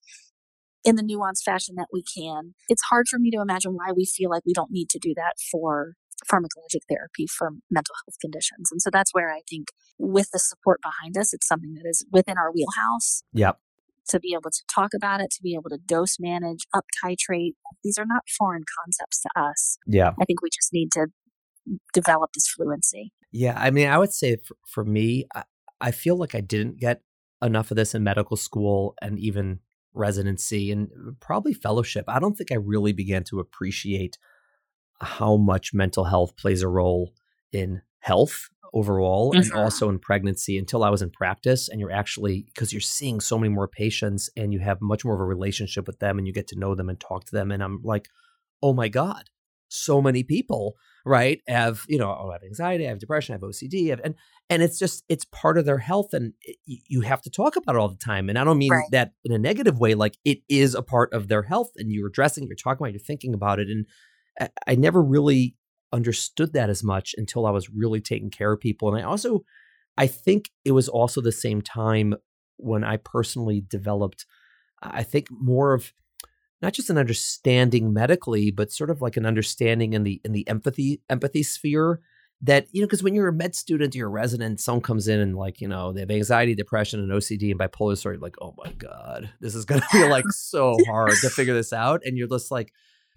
in 0.85 0.97
the 0.97 1.03
nuanced 1.03 1.43
fashion 1.45 1.75
that 1.77 1.89
we 1.93 2.03
can, 2.03 2.55
it's 2.69 2.83
hard 2.91 3.09
for 3.09 3.19
me 3.19 3.31
to 3.31 3.41
imagine 3.41 3.73
why 3.73 3.93
we 3.95 4.05
feel 4.05 4.31
like 4.31 4.45
we 4.47 4.53
don't 4.53 4.71
need 4.71 4.89
to 4.91 4.99
do 4.99 5.15
that 5.15 5.35
for 5.51 5.95
pharmacologic 6.27 6.81
therapy 6.89 7.27
for 7.27 7.51
mental 7.71 7.95
health 8.05 8.17
conditions. 8.21 8.71
And 8.73 8.83
so 8.83 8.91
that's 8.91 9.13
where 9.13 9.31
I 9.31 9.41
think 9.49 9.69
with 9.99 10.31
the 10.33 10.39
support 10.39 10.81
behind 10.83 11.17
us, 11.17 11.33
it's 11.33 11.47
something 11.47 11.75
that 11.75 11.89
is 11.89 12.05
within 12.13 12.37
our 12.39 12.53
wheelhouse. 12.53 13.23
Yep. 13.33 13.59
To 14.11 14.21
be 14.21 14.33
able 14.33 14.51
to 14.51 14.63
talk 14.75 14.93
about 14.95 15.21
it, 15.21 15.31
to 15.33 15.43
be 15.43 15.55
able 15.55 15.69
to 15.69 15.79
dose 15.85 16.17
manage, 16.19 16.67
up 16.75 16.87
titrate. 17.05 17.53
These 17.85 17.99
are 17.99 18.07
not 18.07 18.23
foreign 18.39 18.65
concepts 18.83 19.21
to 19.21 19.29
us. 19.37 19.77
Yeah. 19.87 20.13
I 20.21 20.25
think 20.25 20.41
we 20.43 20.49
just 20.51 20.73
need 20.73 20.91
to 20.93 21.09
develop 21.93 22.31
this 22.33 22.49
fluency. 22.49 23.13
Yeah. 23.33 23.55
I 23.57 23.71
mean, 23.71 23.89
I 23.89 23.99
would 23.99 24.13
say 24.13 24.37
for, 24.37 24.57
for 24.67 24.85
me, 24.85 25.27
I, 25.35 25.45
I 25.81 25.91
feel 25.91 26.17
like 26.17 26.35
I 26.35 26.41
didn't 26.41 26.81
get 26.81 27.03
enough 27.43 27.71
of 27.71 27.77
this 27.77 27.95
in 27.95 28.03
medical 28.03 28.37
school 28.37 28.95
and 29.03 29.19
even 29.19 29.61
residency 29.93 30.73
and 30.73 30.89
probably 31.21 31.53
fellowship. 31.53 32.07
I 32.09 32.19
don't 32.19 32.35
think 32.35 32.51
I 32.51 32.57
really 32.57 32.93
began 32.93 33.25
to 33.25 33.41
appreciate 33.41 34.17
how 35.01 35.37
much 35.37 35.73
mental 35.73 36.05
health 36.05 36.37
plays 36.37 36.63
a 36.63 36.69
role 36.69 37.13
in 37.53 37.83
health 38.01 38.49
overall 38.75 39.33
mm-hmm. 39.33 39.41
and 39.41 39.53
also 39.53 39.89
in 39.89 39.99
pregnancy 39.99 40.59
until 40.59 40.85
I 40.85 40.91
was 40.91 41.03
in 41.03 41.11
practice 41.11 41.69
and 41.69 41.81
you're 41.81 41.93
actually 41.93 42.47
because 42.53 42.73
you're 42.73 42.81
seeing 42.81 43.21
so 43.21 43.39
many 43.39 43.53
more 43.53 43.69
patients 43.69 44.31
and 44.37 44.53
you 44.53 44.59
have 44.61 44.81
much 44.81 45.05
more 45.05 45.15
of 45.15 45.21
a 45.21 45.25
relationship 45.25 45.87
with 45.87 45.99
them 45.99 46.19
and 46.19 46.27
you 46.27 46.33
get 46.33 46.49
to 46.49 46.59
know 46.59 46.75
them 46.75 46.89
and 46.89 46.99
talk 47.01 47.25
to 47.27 47.33
them 47.33 47.51
and 47.51 47.63
I'm 47.63 47.81
like 47.83 48.09
oh 48.63 48.73
my 48.73 48.89
god 48.89 49.25
so 49.69 50.01
many 50.01 50.23
people 50.23 50.77
right 51.05 51.41
have 51.47 51.85
you 51.89 51.99
know 51.99 52.11
oh, 52.11 52.31
I 52.31 52.35
have 52.35 52.43
anxiety 52.43 52.87
I 52.87 52.91
have 52.91 52.99
depression 52.99 53.33
I 53.33 53.37
have 53.37 53.43
OCD 53.43 53.87
I 53.87 53.91
have, 53.91 54.01
and 54.05 54.15
and 54.51 54.63
it's 54.63 54.79
just 54.79 55.05
it's 55.09 55.25
part 55.27 55.59
of 55.59 55.65
their 55.65 55.79
health 55.79 56.13
and 56.13 56.33
it, 56.43 56.57
you 56.67 57.03
have 57.03 57.23
to 57.23 57.31
talk 57.31 57.57
about 57.57 57.75
it 57.75 57.79
all 57.79 57.89
the 57.89 57.97
time 57.97 58.29
and 58.29 58.39
I 58.39 58.45
don't 58.45 58.59
mean 58.59 58.73
right. 58.73 58.85
that 58.93 59.13
in 59.25 59.33
a 59.33 59.39
negative 59.39 59.79
way 59.79 59.95
like 59.95 60.19
it 60.25 60.39
is 60.49 60.75
a 60.75 60.83
part 60.83 61.13
of 61.13 61.29
their 61.29 61.43
health 61.43 61.71
and 61.77 61.91
you're 61.91 62.09
addressing 62.09 62.47
you're 62.47 62.57
talking 62.57 62.79
about 62.81 62.91
it, 62.91 62.95
you're 62.95 63.01
thinking 63.01 63.35
about 63.35 63.61
it 63.61 63.69
and 63.69 63.87
I 64.67 64.75
never 64.75 65.03
really 65.03 65.57
understood 65.93 66.53
that 66.53 66.71
as 66.71 66.85
much 66.85 67.15
until 67.17 67.47
I 67.47 67.51
was 67.51 67.71
really 67.71 68.01
taking 68.01 68.31
care 68.31 68.53
of 68.53 68.61
people. 68.61 68.89
And 68.89 68.99
I 68.99 69.09
also, 69.09 69.45
I 69.97 70.07
think 70.07 70.51
it 70.65 70.73
was 70.73 70.89
also 70.89 71.21
the 71.21 71.33
same 71.33 71.63
time 71.63 72.15
when 72.57 72.85
I 72.85 72.99
personally 72.99 73.63
developed, 73.67 74.27
I 74.83 75.03
think 75.03 75.29
more 75.31 75.75
of 75.75 75.93
not 76.61 76.73
just 76.73 76.91
an 76.91 76.99
understanding 76.99 77.93
medically, 77.93 78.51
but 78.51 78.73
sort 78.73 78.91
of 78.91 79.01
like 79.01 79.17
an 79.17 79.27
understanding 79.27 79.93
in 79.93 80.03
the 80.03 80.21
in 80.25 80.33
the 80.33 80.47
empathy 80.49 81.01
empathy 81.09 81.43
sphere. 81.43 82.01
That 82.41 82.67
you 82.71 82.81
know, 82.81 82.87
because 82.87 83.03
when 83.03 83.15
you're 83.15 83.29
a 83.29 83.33
med 83.33 83.57
student, 83.57 83.97
you're 83.97 84.07
a 84.07 84.11
resident, 84.11 84.61
someone 84.61 84.83
comes 84.83 85.09
in 85.09 85.19
and 85.19 85.37
like 85.37 85.61
you 85.61 85.67
know 85.67 85.93
they 85.93 86.01
have 86.01 86.11
anxiety, 86.11 86.55
depression, 86.55 87.01
and 87.01 87.11
OCD 87.11 87.51
and 87.51 87.59
bipolar 87.59 87.93
disorder. 87.93 88.19
Like, 88.19 88.37
oh 88.41 88.55
my 88.57 88.73
god, 88.73 89.31
this 89.41 89.57
is 89.57 89.65
gonna 89.65 89.83
be 89.93 90.09
like 90.09 90.25
so 90.31 90.77
hard 90.87 91.15
to 91.21 91.31
figure 91.31 91.55
this 91.55 91.73
out, 91.73 92.03
and 92.05 92.17
you're 92.17 92.29
just 92.29 92.53
like, 92.53 92.73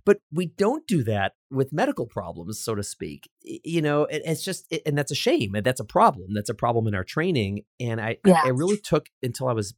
but 0.05 0.19
we 0.31 0.47
don't 0.47 0.87
do 0.87 1.03
that 1.03 1.33
with 1.49 1.73
medical 1.73 2.05
problems, 2.05 2.63
so 2.63 2.75
to 2.75 2.83
speak. 2.83 3.29
You 3.43 3.81
know, 3.81 4.05
it, 4.05 4.21
it's 4.25 4.43
just, 4.43 4.65
it, 4.71 4.81
and 4.85 4.97
that's 4.97 5.11
a 5.11 5.15
shame. 5.15 5.55
And 5.55 5.65
that's 5.65 5.79
a 5.79 5.85
problem. 5.85 6.33
That's 6.33 6.49
a 6.49 6.55
problem 6.55 6.87
in 6.87 6.95
our 6.95 7.03
training. 7.03 7.63
And 7.79 8.01
I, 8.01 8.17
yeah. 8.25 8.41
I 8.43 8.49
really 8.49 8.77
took 8.77 9.07
until 9.21 9.47
I 9.47 9.53
was 9.53 9.73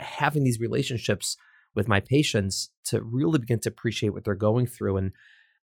having 0.00 0.44
these 0.44 0.60
relationships 0.60 1.36
with 1.74 1.88
my 1.88 2.00
patients 2.00 2.70
to 2.86 3.02
really 3.02 3.38
begin 3.38 3.60
to 3.60 3.68
appreciate 3.68 4.10
what 4.10 4.24
they're 4.24 4.34
going 4.34 4.66
through. 4.66 4.96
And 4.96 5.12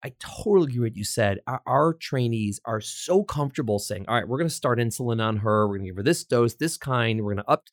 I 0.04 0.12
totally 0.20 0.66
agree 0.66 0.80
with 0.80 0.92
what 0.92 0.96
you 0.96 1.04
said. 1.04 1.40
Our, 1.46 1.62
our, 1.66 1.94
trainees 1.94 2.61
are 2.64 2.80
so 2.80 3.24
comfortable 3.24 3.78
saying, 3.78 4.04
all 4.06 4.14
right, 4.14 4.28
we're 4.28 4.38
going 4.38 4.48
to 4.48 4.54
start 4.54 4.78
insulin 4.78 5.20
on 5.20 5.38
her. 5.38 5.66
We're 5.66 5.78
going 5.78 5.87
to 5.87 5.88
give 5.88 5.96
her 5.96 6.02
this 6.02 6.22
dose, 6.22 6.54
this 6.54 6.76
kind. 6.76 7.22
We're 7.22 7.35
going 7.35 7.44
to 7.44 7.50
up 7.50 7.64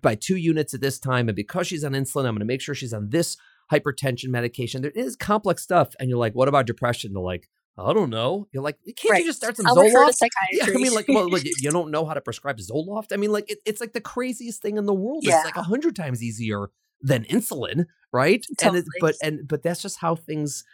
by 0.00 0.14
two 0.14 0.36
units 0.36 0.72
at 0.72 0.80
this 0.80 0.98
time. 0.98 1.28
And 1.28 1.36
because 1.36 1.66
she's 1.66 1.84
on 1.84 1.92
insulin, 1.92 2.24
I'm 2.24 2.34
going 2.34 2.38
to 2.38 2.44
make 2.46 2.62
sure 2.62 2.74
she's 2.74 2.94
on 2.94 3.10
this 3.10 3.36
hypertension 3.72 4.28
medication. 4.28 4.82
There 4.82 4.90
is 4.90 5.16
complex 5.16 5.62
stuff. 5.62 5.94
And 5.98 6.08
you're 6.08 6.18
like, 6.18 6.34
what 6.34 6.48
about 6.48 6.66
depression? 6.66 7.12
They're 7.12 7.22
like, 7.22 7.48
I 7.78 7.92
don't 7.94 8.10
know. 8.10 8.48
You're 8.52 8.62
like, 8.62 8.78
can't 8.96 9.12
right. 9.12 9.20
you 9.20 9.26
just 9.26 9.38
start 9.38 9.56
some 9.56 9.66
I'll 9.66 9.76
Zoloft? 9.76 10.18
Yeah, 10.52 10.66
I 10.66 10.70
mean, 10.72 10.92
like, 10.94 11.06
well, 11.08 11.30
like, 11.30 11.44
you 11.44 11.70
don't 11.70 11.90
know 11.90 12.04
how 12.04 12.12
to 12.12 12.20
prescribe 12.20 12.58
Zoloft. 12.58 13.12
I 13.12 13.16
mean, 13.16 13.32
like, 13.32 13.50
it, 13.50 13.58
it's 13.64 13.80
like 13.80 13.94
the 13.94 14.00
craziest 14.00 14.60
thing 14.60 14.76
in 14.76 14.84
the 14.84 14.94
world. 14.94 15.24
Yeah. 15.24 15.36
It's 15.36 15.46
like 15.46 15.56
a 15.56 15.62
hundred 15.62 15.96
times 15.96 16.22
easier 16.22 16.70
than 17.00 17.24
insulin, 17.24 17.86
right? 18.12 18.44
Totally. 18.58 18.80
And 18.80 18.86
it, 18.86 18.92
but 19.00 19.14
and 19.22 19.48
but 19.48 19.62
that's 19.62 19.80
just 19.80 19.98
how 19.98 20.14
things 20.14 20.64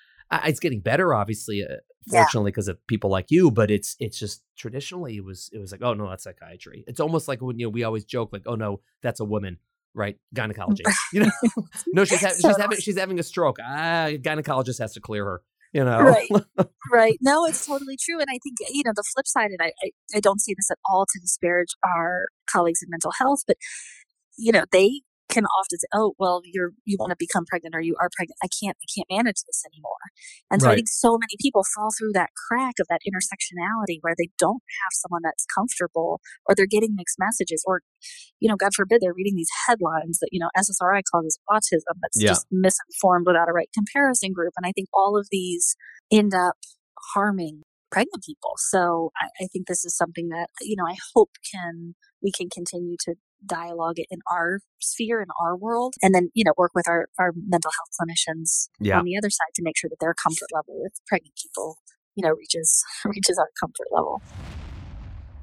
it's 0.45 0.61
getting 0.61 0.81
better, 0.81 1.15
obviously, 1.15 1.65
uh, 1.65 1.77
fortunately, 2.09 2.51
because 2.51 2.69
yeah. 2.69 2.73
of 2.73 2.87
people 2.87 3.11
like 3.11 3.31
you. 3.31 3.51
But 3.51 3.71
it's 3.71 3.97
it's 3.99 4.19
just 4.19 4.43
traditionally 4.57 5.17
it 5.17 5.25
was 5.25 5.51
it 5.53 5.59
was 5.59 5.73
like, 5.73 5.83
oh 5.83 5.95
no, 5.95 6.09
that's 6.09 6.25
psychiatry. 6.25 6.85
It's 6.87 7.01
almost 7.01 7.29
like 7.29 7.41
when 7.41 7.59
you 7.59 7.67
know 7.67 7.71
we 7.71 7.85
always 7.85 8.05
joke 8.05 8.31
like, 8.33 8.43
oh 8.47 8.55
no, 8.55 8.81
that's 9.03 9.21
a 9.21 9.25
woman, 9.25 9.59
right? 9.95 10.17
Gynecology. 10.35 10.85
You 11.13 11.21
know, 11.25 11.31
no, 11.89 12.05
she's 12.05 12.21
ha- 12.21 12.35
she's 12.41 12.57
having 12.57 12.79
she's 12.79 12.99
having 12.99 13.19
a 13.19 13.23
stroke. 13.23 13.57
Ah, 13.63 14.09
gynecologist 14.11 14.79
has 14.79 14.93
to 14.95 15.01
clear 15.01 15.25
her. 15.25 15.43
You 15.73 15.85
know, 15.85 16.01
right, 16.01 16.29
right. 16.93 17.19
No, 17.21 17.45
it's 17.45 17.67
totally 17.67 17.97
true, 18.03 18.21
and 18.21 18.29
I 18.31 18.39
think 18.43 18.57
you 18.71 18.83
know 18.85 18.93
the 18.95 19.05
flip 19.15 19.27
side, 19.27 19.51
and 19.51 19.61
I, 19.61 19.73
I 19.85 19.91
I 20.17 20.21
don't 20.21 20.41
say 20.41 20.55
this 20.57 20.71
at 20.71 20.79
all 20.91 21.05
to 21.07 21.21
disparage 21.21 21.75
our 21.85 22.27
colleagues 22.51 22.83
in 22.83 22.89
mental 22.91 23.13
health, 23.19 23.41
but 23.47 23.57
you 24.39 24.53
know 24.53 24.65
they 24.73 25.03
can 25.29 25.45
often 25.45 25.79
say, 25.79 25.87
"Oh, 25.95 26.15
well, 26.19 26.43
you're 26.45 26.73
you 26.85 26.97
want 26.99 27.11
to 27.11 27.17
become 27.19 27.45
pregnant 27.47 27.75
or 27.75 27.81
you 27.81 27.97
are 28.01 28.11
pregnant. 28.17 28.39
I 28.43 28.49
can't 28.49 28.77
I 28.77 28.87
can't 28.89 29.09
manage 29.11 29.43
this 29.47 29.63
anymore." 29.67 30.05
And 30.51 30.61
so 30.61 30.69
right. 30.69 30.73
I 30.73 30.77
think 30.77 30.89
so 30.89 31.13
many 31.13 31.37
people 31.41 31.63
fall 31.75 31.91
through 31.97 32.13
that 32.15 32.31
crack 32.49 32.75
of 32.81 32.87
that 32.89 33.01
intersectionality 33.07 33.99
where 34.01 34.15
they 34.17 34.31
don't 34.39 34.63
have 34.85 34.93
someone 34.93 35.23
that's 35.23 35.47
comfortable 35.55 36.21
or 36.47 36.55
they're 36.55 36.67
getting 36.67 36.95
mixed 36.97 37.19
messages 37.19 37.63
or 37.67 37.83
you 38.41 38.49
know, 38.49 38.57
God 38.57 38.73
forbid 38.75 39.01
they're 39.01 39.15
reading 39.15 39.37
these 39.37 39.51
headlines 39.67 40.19
that, 40.21 40.29
you 40.33 40.41
know, 40.41 40.49
SSRI 40.57 41.03
calls 41.11 41.39
autism 41.51 41.99
that's 42.01 42.21
yeah. 42.21 42.31
just 42.31 42.47
misinformed 42.51 43.27
without 43.27 43.49
a 43.49 43.53
right 43.53 43.69
comparison 43.75 44.33
group. 44.33 44.53
And 44.57 44.67
I 44.67 44.73
think 44.73 44.89
all 44.95 45.19
of 45.19 45.29
these 45.31 45.77
end 46.13 46.35
up 46.35 46.57
harming 47.15 47.63
pregnant 47.91 48.23
people. 48.25 48.53
So 48.57 49.11
I, 49.21 49.45
I 49.45 49.47
think 49.53 49.67
this 49.67 49.85
is 49.85 49.97
something 49.97 50.29
that, 50.29 50.49
you 50.61 50.77
know, 50.77 50.85
I 50.87 50.97
hope 51.15 51.31
can 51.53 51.95
we 52.23 52.33
can 52.33 52.49
continue 52.51 52.97
to 53.05 53.15
dialogue 53.47 53.99
it 53.99 54.07
in 54.11 54.19
our 54.31 54.61
sphere 54.81 55.21
in 55.21 55.29
our 55.41 55.57
world 55.57 55.95
and 56.03 56.15
then 56.15 56.31
you 56.35 56.45
know 56.45 56.53
work 56.57 56.73
with 56.75 56.89
our, 56.89 57.09
our 57.19 57.33
mental 57.49 57.71
health 57.71 57.89
clinicians 58.01 58.69
yeah. 58.81 58.99
on 58.99 59.05
the 59.05 59.17
other 59.17 59.31
side 59.31 59.53
to 59.55 59.63
make 59.63 59.77
sure 59.77 59.89
that 59.89 60.01
their 60.01 60.15
comfort 60.15 60.49
level 60.53 60.81
with 60.83 60.93
pregnant 61.07 61.35
people 61.41 61.79
you 62.17 62.23
know 62.27 62.35
reaches 62.35 62.85
reaches 63.05 63.39
our 63.39 63.51
comfort 63.61 63.87
level. 63.93 64.23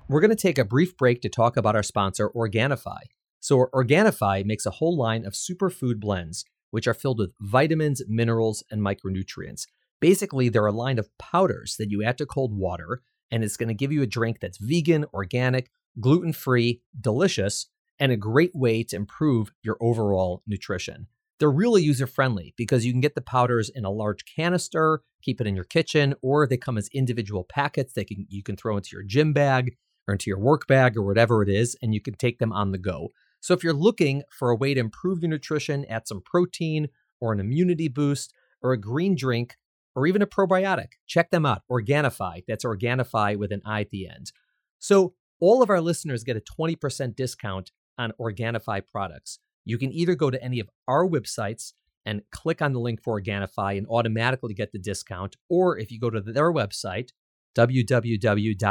We're 0.08 0.22
going 0.22 0.30
to 0.30 0.36
take 0.36 0.60
a 0.60 0.66
brief 0.66 0.96
break 0.98 1.22
to 1.22 1.30
talk 1.30 1.58
about 1.58 1.76
our 1.76 1.82
sponsor 1.82 2.30
organifi. 2.30 3.00
So 3.40 3.68
organifi 3.74 4.46
makes 4.46 4.66
a 4.68 4.72
whole 4.72 4.96
line 4.96 5.26
of 5.26 5.34
superfood 5.34 6.00
blends 6.00 6.46
which 6.72 6.88
are 6.88 6.94
filled 6.94 7.20
with 7.20 7.32
vitamins 7.40 8.02
minerals 8.06 8.62
and 8.70 8.82
micronutrients. 8.82 9.66
Basically 10.02 10.50
they're 10.50 10.66
a 10.66 10.74
line 10.74 11.00
of 11.00 11.10
powders 11.18 11.78
that 11.80 11.90
you 11.90 12.04
add 12.04 12.18
to 12.18 12.26
cold 12.26 12.54
water 12.54 13.02
and 13.32 13.44
it's 13.44 13.56
going 13.56 13.70
to 13.70 13.74
give 13.74 13.94
you 13.94 14.02
a 14.02 14.08
drink 14.08 14.40
that's 14.42 14.58
vegan 14.58 15.06
organic 15.14 15.70
gluten 16.00 16.34
free 16.34 16.82
delicious 17.00 17.68
and 18.00 18.12
a 18.12 18.18
great 18.18 18.56
way 18.56 18.84
to 18.84 18.96
improve 18.96 19.52
your 19.64 19.78
overall 19.80 20.44
nutrition. 20.46 21.08
They're 21.40 21.52
really 21.52 21.84
user 21.84 22.08
friendly 22.08 22.54
because 22.58 22.86
you 22.86 22.94
can 22.94 23.02
get 23.02 23.16
the 23.16 23.22
powders 23.22 23.70
in 23.70 23.84
a 23.84 23.90
large 23.90 24.24
canister, 24.26 25.02
keep 25.22 25.42
it 25.42 25.48
in 25.48 25.56
your 25.56 25.66
kitchen, 25.66 26.16
or 26.22 26.48
they 26.48 26.58
come 26.58 26.78
as 26.78 26.88
individual 26.94 27.44
packets 27.44 27.94
that 27.94 28.08
can, 28.08 28.26
you 28.30 28.42
can 28.42 28.56
throw 28.56 28.78
into 28.78 28.92
your 28.94 29.04
gym 29.04 29.34
bag 29.34 29.76
or 30.08 30.14
into 30.14 30.30
your 30.30 30.40
work 30.40 30.68
bag 30.68 30.96
or 30.96 31.02
whatever 31.02 31.44
it 31.44 31.50
is, 31.50 31.76
and 31.82 31.94
you 31.94 32.02
can 32.02 32.14
take 32.14 32.40
them 32.40 32.54
on 32.54 32.72
the 32.72 32.78
go. 32.78 33.10
So 33.42 33.54
if 33.54 33.64
you're 33.64 33.74
looking 33.74 34.24
for 34.30 34.50
a 34.50 34.56
way 34.56 34.74
to 34.74 34.80
improve 34.80 35.22
your 35.22 35.30
nutrition, 35.30 35.86
add 35.86 36.08
some 36.08 36.22
protein 36.22 36.88
or 37.20 37.34
an 37.34 37.40
immunity 37.40 37.88
boost 37.88 38.34
or 38.62 38.72
a 38.72 38.80
green 38.80 39.16
drink 39.16 39.58
or 39.96 40.08
even 40.08 40.22
a 40.22 40.28
probiotic, 40.28 40.94
check 41.06 41.32
them 41.32 41.46
out. 41.46 41.64
Organifi, 41.72 42.44
that's 42.48 42.66
Organifi 42.66 43.38
with 43.38 43.52
an 43.52 43.62
I 43.66 43.82
at 43.82 43.90
the 43.90 44.08
end. 44.08 44.32
So 44.80 45.14
all 45.40 45.62
of 45.62 45.70
our 45.70 45.82
listeners 45.82 46.24
get 46.24 46.38
a 46.38 46.42
20% 46.42 47.16
discount 47.16 47.72
on 47.98 48.14
Organifi 48.20 48.86
products. 48.86 49.40
You 49.64 49.78
can 49.78 49.92
either 49.92 50.16
go 50.16 50.30
to 50.30 50.44
any 50.44 50.60
of 50.60 50.70
our 50.88 51.08
websites 51.08 51.74
and 52.06 52.22
click 52.32 52.62
on 52.62 52.74
the 52.74 52.80
link 52.80 53.02
for 53.04 53.20
Organifi 53.20 53.78
and 53.78 53.88
automatically 53.88 54.54
get 54.54 54.72
the 54.72 54.80
discount, 54.80 55.36
or 55.50 55.78
if 55.78 55.92
you 55.92 56.00
go 56.00 56.10
to 56.10 56.22
their 56.22 56.54
website, 56.54 57.10
www.organifi, 57.58 58.64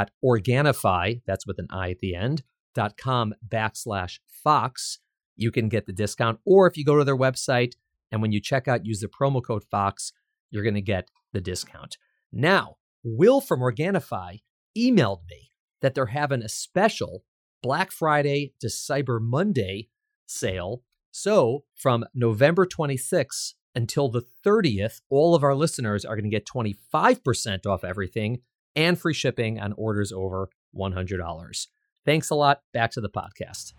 that's 1.27 1.47
with 1.47 1.59
an 1.59 1.67
I 1.71 1.91
at 1.91 1.99
the 1.99 2.15
end, 2.15 2.43
dot 2.75 2.97
com 2.97 3.35
backslash 3.47 4.21
Fox, 4.29 4.99
you 5.37 5.51
can 5.51 5.69
get 5.69 5.87
the 5.87 5.93
discount. 5.93 6.39
Or 6.45 6.67
if 6.67 6.77
you 6.77 6.85
go 6.85 6.97
to 6.97 7.05
their 7.05 7.17
website 7.17 7.73
and 8.13 8.23
when 8.23 8.31
you 8.31 8.41
check 8.41 8.69
out, 8.69 8.87
use 8.87 9.01
the 9.01 9.09
promo 9.09 9.43
code 9.43 9.65
Fox, 9.65 10.13
you're 10.51 10.63
going 10.63 10.75
to 10.75 10.81
get 10.81 11.09
the 11.33 11.41
discount. 11.41 11.97
Now, 12.31 12.77
Will 13.03 13.41
from 13.41 13.61
Organifi 13.61 14.43
emailed 14.79 15.23
me 15.29 15.51
that 15.81 15.95
they're 15.95 16.07
having 16.07 16.43
a 16.43 16.49
special 16.49 17.25
Black 17.65 17.91
Friday 17.91 18.53
to 18.61 18.67
Cyber 18.67 19.19
Monday 19.19 19.89
sale. 20.27 20.83
So 21.11 21.65
from 21.75 22.05
November 22.13 22.67
26th 22.67 23.55
until 23.75 24.11
the 24.11 24.23
30th, 24.45 25.01
all 25.09 25.35
of 25.35 25.43
our 25.43 25.55
listeners 25.55 26.05
are 26.05 26.15
going 26.15 26.31
to 26.31 26.31
get 26.31 26.47
25% 26.47 27.65
off 27.65 27.83
everything 27.83 28.41
and 28.77 28.99
free 28.99 29.15
shipping 29.15 29.59
on 29.59 29.73
orders 29.79 30.13
over 30.13 30.51
$100. 30.77 31.67
Thanks 32.05 32.29
a 32.29 32.35
lot. 32.35 32.61
Back 32.75 32.91
to 32.91 33.01
the 33.01 33.09
podcast. 33.09 33.73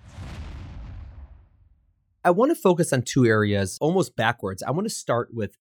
I 2.23 2.31
want 2.31 2.49
to 2.49 2.55
focus 2.55 2.91
on 2.91 3.03
two 3.03 3.27
areas 3.27 3.77
almost 3.79 4.15
backwards. 4.15 4.63
I 4.63 4.71
want 4.71 4.87
to 4.87 4.93
start 4.93 5.29
with 5.31 5.59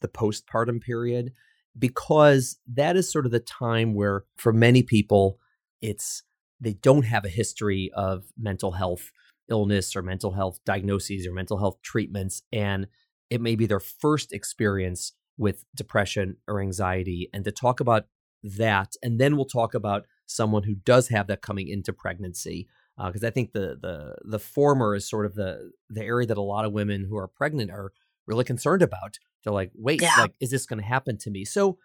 the 0.00 0.08
postpartum 0.08 0.80
period 0.80 1.34
because 1.78 2.56
that 2.72 2.96
is 2.96 3.12
sort 3.12 3.26
of 3.26 3.32
the 3.32 3.40
time 3.40 3.92
where, 3.92 4.24
for 4.34 4.50
many 4.50 4.82
people, 4.82 5.38
it's 5.82 6.22
they 6.60 6.74
don't 6.74 7.04
have 7.04 7.24
a 7.24 7.30
history 7.30 7.90
of 7.94 8.24
mental 8.38 8.72
health 8.72 9.10
illness 9.48 9.94
or 9.94 10.02
mental 10.02 10.32
health 10.32 10.58
diagnoses 10.64 11.26
or 11.26 11.32
mental 11.32 11.58
health 11.58 11.80
treatments 11.82 12.42
and 12.52 12.86
it 13.30 13.40
may 13.40 13.54
be 13.54 13.66
their 13.66 13.80
first 13.80 14.32
experience 14.32 15.12
with 15.38 15.64
depression 15.74 16.36
or 16.48 16.60
anxiety 16.60 17.28
and 17.32 17.44
to 17.44 17.52
talk 17.52 17.80
about 17.80 18.06
that 18.42 18.94
and 19.02 19.20
then 19.20 19.36
we'll 19.36 19.44
talk 19.44 19.74
about 19.74 20.04
someone 20.26 20.64
who 20.64 20.74
does 20.74 21.08
have 21.08 21.26
that 21.28 21.42
coming 21.42 21.68
into 21.68 21.92
pregnancy 21.92 22.66
because 22.96 23.24
uh, 23.24 23.26
I 23.26 23.30
think 23.30 23.52
the 23.52 23.78
the 23.80 24.16
the 24.24 24.38
former 24.38 24.94
is 24.94 25.08
sort 25.08 25.26
of 25.26 25.34
the 25.34 25.70
the 25.90 26.02
area 26.02 26.26
that 26.26 26.38
a 26.38 26.42
lot 26.42 26.64
of 26.64 26.72
women 26.72 27.04
who 27.08 27.16
are 27.16 27.28
pregnant 27.28 27.70
are 27.70 27.92
really 28.26 28.44
concerned 28.44 28.82
about. 28.82 29.18
They're 29.44 29.52
like, 29.52 29.70
wait, 29.74 30.02
yeah. 30.02 30.14
like, 30.18 30.34
is 30.40 30.50
this 30.50 30.66
going 30.66 30.80
to 30.80 30.86
happen 30.86 31.18
to 31.18 31.30
me? 31.30 31.44
So, 31.44 31.78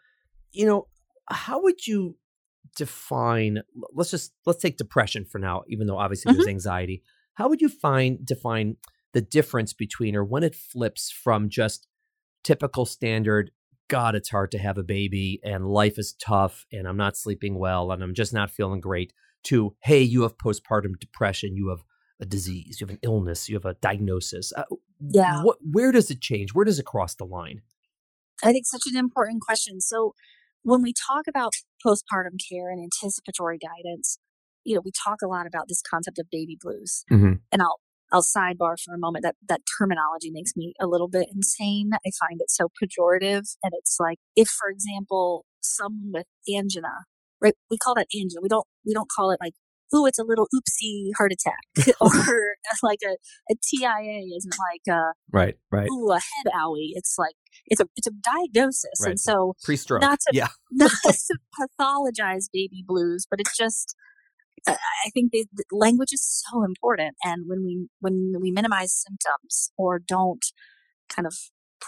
you 0.52 0.66
know, 0.66 0.88
how 1.30 1.62
would 1.62 1.86
you 1.86 2.18
define 2.76 3.62
let's 3.94 4.12
just 4.12 4.34
let's 4.46 4.62
take 4.62 4.78
depression 4.78 5.26
for 5.26 5.40
now 5.40 5.62
even 5.68 5.88
though 5.88 5.98
obviously 5.98 6.30
mm-hmm. 6.30 6.38
there's 6.38 6.48
anxiety. 6.48 7.04
How 7.36 7.50
would 7.50 7.62
you 7.62 7.70
find 7.70 8.26
define 8.26 8.78
the 9.14 9.22
difference 9.22 9.74
between 9.74 10.16
or 10.16 10.24
when 10.24 10.44
it 10.44 10.56
flips 10.56 11.12
from 11.12 11.50
just 11.50 11.88
typical 12.44 12.86
standard 12.86 13.52
god 13.88 14.16
it's 14.16 14.30
hard 14.30 14.50
to 14.50 14.58
have 14.58 14.78
a 14.78 14.84
baby 14.84 15.40
and 15.44 15.68
life 15.68 16.00
is 16.00 16.14
tough 16.14 16.66
and 16.72 16.88
i'm 16.88 16.98
not 16.98 17.16
sleeping 17.16 17.60
well 17.60 17.92
and 17.92 18.02
i'm 18.02 18.16
just 18.16 18.34
not 18.34 18.50
feeling 18.50 18.80
great 18.80 19.14
to 19.44 19.76
hey 19.84 20.02
you 20.02 20.24
have 20.24 20.38
postpartum 20.38 20.98
depression 21.00 21.56
you 21.56 21.68
have 21.70 21.84
a 22.20 22.26
disease 22.26 22.80
you 22.80 22.88
have 22.88 22.94
an 22.94 23.00
illness 23.04 23.48
you 23.48 23.56
have 23.56 23.66
a 23.66 23.76
diagnosis 23.76 24.52
uh, 24.58 24.64
yeah. 25.10 25.44
what, 25.44 25.58
where 25.62 25.92
does 25.92 26.12
it 26.12 26.22
change? 26.22 26.54
Where 26.54 26.66
does 26.66 26.80
it 26.80 26.86
cross 26.86 27.16
the 27.16 27.26
line? 27.26 27.62
I 28.44 28.52
think 28.52 28.66
such 28.66 28.84
an 28.88 28.98
important 28.98 29.42
question. 29.42 29.82
So 29.82 30.16
when 30.64 30.82
we 30.82 30.94
talk 30.94 31.26
about 31.28 31.54
postpartum 31.86 32.38
care 32.50 32.70
and 32.70 32.82
anticipatory 32.82 33.58
guidance, 33.58 34.18
you 34.64 34.76
know, 34.76 34.82
we 34.84 34.92
talk 34.92 35.20
a 35.24 35.28
lot 35.28 35.48
about 35.48 35.68
this 35.68 35.82
concept 35.82 36.20
of 36.20 36.28
baby 36.32 36.58
blues. 36.60 37.04
Mm-hmm. 37.12 37.34
And 37.52 37.62
I'll 37.62 37.80
I'll 38.14 38.24
sidebar 38.24 38.76
for 38.84 38.94
a 38.94 39.00
moment 39.00 39.24
that 39.24 39.36
that 39.48 39.62
terminology 39.78 40.32
makes 40.32 40.52
me 40.56 40.74
a 40.82 40.88
little 40.88 41.08
bit 41.08 41.30
insane. 41.34 41.92
I 41.94 42.12
find 42.20 42.42
it 42.42 42.52
so 42.52 42.68
pejorative 42.82 43.56
and 43.64 43.74
it's 43.74 43.98
like 44.00 44.18
if 44.36 44.50
for 44.50 44.70
example 44.70 45.46
someone 45.62 46.12
with 46.14 46.28
angina, 46.54 47.06
right? 47.40 47.56
We 47.70 47.78
call 47.78 47.96
that 47.96 48.08
angina. 48.14 48.42
We 48.42 48.50
don't 48.50 48.68
we 48.86 48.94
don't 48.94 49.10
call 49.10 49.32
it 49.32 49.40
like 49.42 49.54
ooh, 49.96 50.06
it's 50.06 50.20
a 50.20 50.24
little 50.24 50.48
oopsie 50.56 51.12
heart 51.18 51.32
attack, 51.32 51.96
or 52.02 52.56
like 52.84 53.00
a, 53.06 53.16
a 53.52 53.56
TIA 53.62 54.24
isn't 54.38 54.56
like 54.72 54.96
a 54.96 55.14
right, 55.32 55.56
right, 55.72 55.88
ooh, 55.90 56.12
a 56.12 56.16
head 56.16 56.52
owie. 56.56 56.92
It's 56.94 57.16
like 57.18 57.36
it's 57.68 57.82
a 57.82 57.86
it's 57.96 58.08
a 58.08 58.12
diagnosis, 58.12 59.02
right. 59.02 59.12
and 59.12 59.20
so 59.20 59.56
pre-stroke, 59.64 60.02
not 60.02 60.20
to 60.22 60.32
yeah, 60.34 60.50
not 60.72 60.92
to 60.92 61.38
pathologize 61.60 62.46
baby 62.52 62.84
blues, 62.86 63.26
but 63.30 63.40
it's 63.40 63.56
just. 63.56 63.96
I 64.68 65.10
think 65.16 65.32
the, 65.32 65.48
the 65.52 65.64
language 65.72 66.10
is 66.12 66.44
so 66.48 66.64
important, 66.64 67.16
and 67.24 67.46
when 67.48 67.64
we 67.66 67.88
when 68.00 68.34
we 68.40 68.52
minimize 68.52 68.94
symptoms 68.94 69.72
or 69.76 69.98
don't 69.98 70.46
kind 71.10 71.26
of 71.26 71.34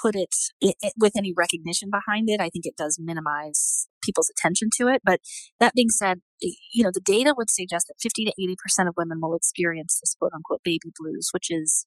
put 0.02 0.16
it, 0.16 0.36
it, 0.62 0.76
it, 0.82 0.94
with 0.98 1.14
any 1.18 1.34
recognition 1.36 1.90
behind 1.90 2.30
it. 2.30 2.40
I 2.40 2.50
think 2.50 2.66
it 2.66 2.76
does 2.78 2.98
minimize 3.02 3.88
people's 4.04 4.30
attention 4.30 4.70
to 4.78 4.88
it. 4.88 5.02
But 5.04 5.20
that 5.60 5.74
being 5.74 5.90
said, 5.90 6.22
you 6.42 6.84
know, 6.84 6.92
the 6.94 7.02
data 7.02 7.34
would 7.38 7.50
suggest 7.50 7.88
that 7.88 7.96
50 8.02 8.26
to 8.26 8.34
80% 8.80 8.88
of 8.88 8.96
women 8.98 9.20
will 9.22 9.36
experience 9.36 10.00
this 10.02 10.16
quote 10.18 10.32
unquote 10.34 10.62
baby 10.64 10.92
blues, 11.00 11.30
which 11.32 11.48
is 11.50 11.86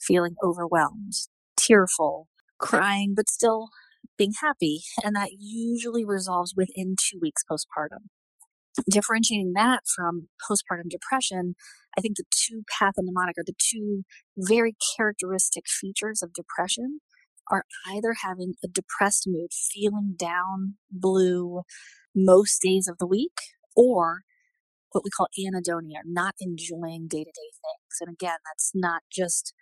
feeling 0.00 0.34
overwhelmed, 0.42 1.12
tearful, 1.56 2.28
crying, 2.58 3.14
but 3.14 3.28
still 3.28 3.68
being 4.18 4.32
happy. 4.40 4.82
And 5.02 5.14
that 5.16 5.30
usually 5.38 6.04
resolves 6.04 6.54
within 6.56 6.96
two 6.98 7.18
weeks 7.20 7.42
postpartum. 7.50 8.08
Differentiating 8.90 9.52
that 9.54 9.82
from 9.94 10.28
postpartum 10.48 10.88
depression, 10.88 11.54
I 11.96 12.00
think 12.00 12.16
the 12.16 12.24
two 12.30 12.62
pathognomonic 12.80 13.36
or 13.36 13.44
the 13.44 13.54
two 13.58 14.04
very 14.36 14.74
characteristic 14.96 15.64
features 15.68 16.22
of 16.22 16.32
depression 16.32 17.00
are 17.52 17.64
either 17.88 18.16
having 18.24 18.54
a 18.64 18.68
depressed 18.68 19.24
mood, 19.26 19.50
feeling 19.52 20.14
down, 20.18 20.76
blue 20.90 21.62
most 22.14 22.60
days 22.62 22.88
of 22.88 22.98
the 22.98 23.06
week, 23.06 23.38
or 23.76 24.22
what 24.92 25.04
we 25.04 25.10
call 25.10 25.28
anhedonia, 25.38 26.00
not 26.04 26.34
enjoying 26.40 27.06
day 27.08 27.24
to 27.24 27.30
day 27.30 27.50
things. 27.52 28.00
And 28.00 28.10
again, 28.12 28.38
that's 28.46 28.72
not 28.74 29.02
just, 29.12 29.54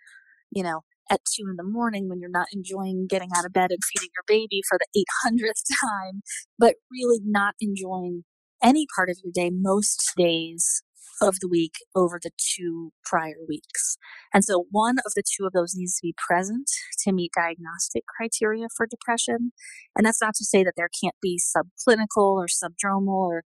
you 0.51 0.63
know, 0.63 0.81
at 1.09 1.21
two 1.25 1.43
in 1.49 1.57
the 1.57 1.63
morning 1.63 2.07
when 2.07 2.19
you're 2.19 2.29
not 2.29 2.47
enjoying 2.53 3.07
getting 3.07 3.29
out 3.35 3.45
of 3.45 3.53
bed 3.53 3.71
and 3.71 3.79
feeding 3.83 4.09
your 4.15 4.23
baby 4.27 4.61
for 4.67 4.77
the 4.79 5.05
800th 5.25 5.63
time, 5.81 6.21
but 6.57 6.75
really 6.91 7.19
not 7.25 7.55
enjoying 7.59 8.23
any 8.63 8.87
part 8.95 9.09
of 9.09 9.17
your 9.23 9.31
day 9.33 9.51
most 9.53 10.13
days 10.15 10.81
of 11.21 11.39
the 11.39 11.47
week 11.47 11.75
over 11.95 12.19
the 12.21 12.31
two 12.37 12.91
prior 13.03 13.35
weeks. 13.47 13.97
And 14.33 14.43
so 14.43 14.65
one 14.71 14.97
of 15.05 15.13
the 15.15 15.23
two 15.23 15.45
of 15.45 15.53
those 15.53 15.75
needs 15.75 15.95
to 15.97 16.01
be 16.03 16.15
present 16.17 16.69
to 17.03 17.11
meet 17.11 17.31
diagnostic 17.35 18.03
criteria 18.07 18.67
for 18.75 18.87
depression. 18.87 19.51
And 19.95 20.05
that's 20.05 20.21
not 20.21 20.35
to 20.35 20.45
say 20.45 20.63
that 20.63 20.73
there 20.75 20.89
can't 21.01 21.15
be 21.21 21.39
subclinical 21.39 22.07
or 22.17 22.47
subdromal 22.47 23.07
or 23.07 23.43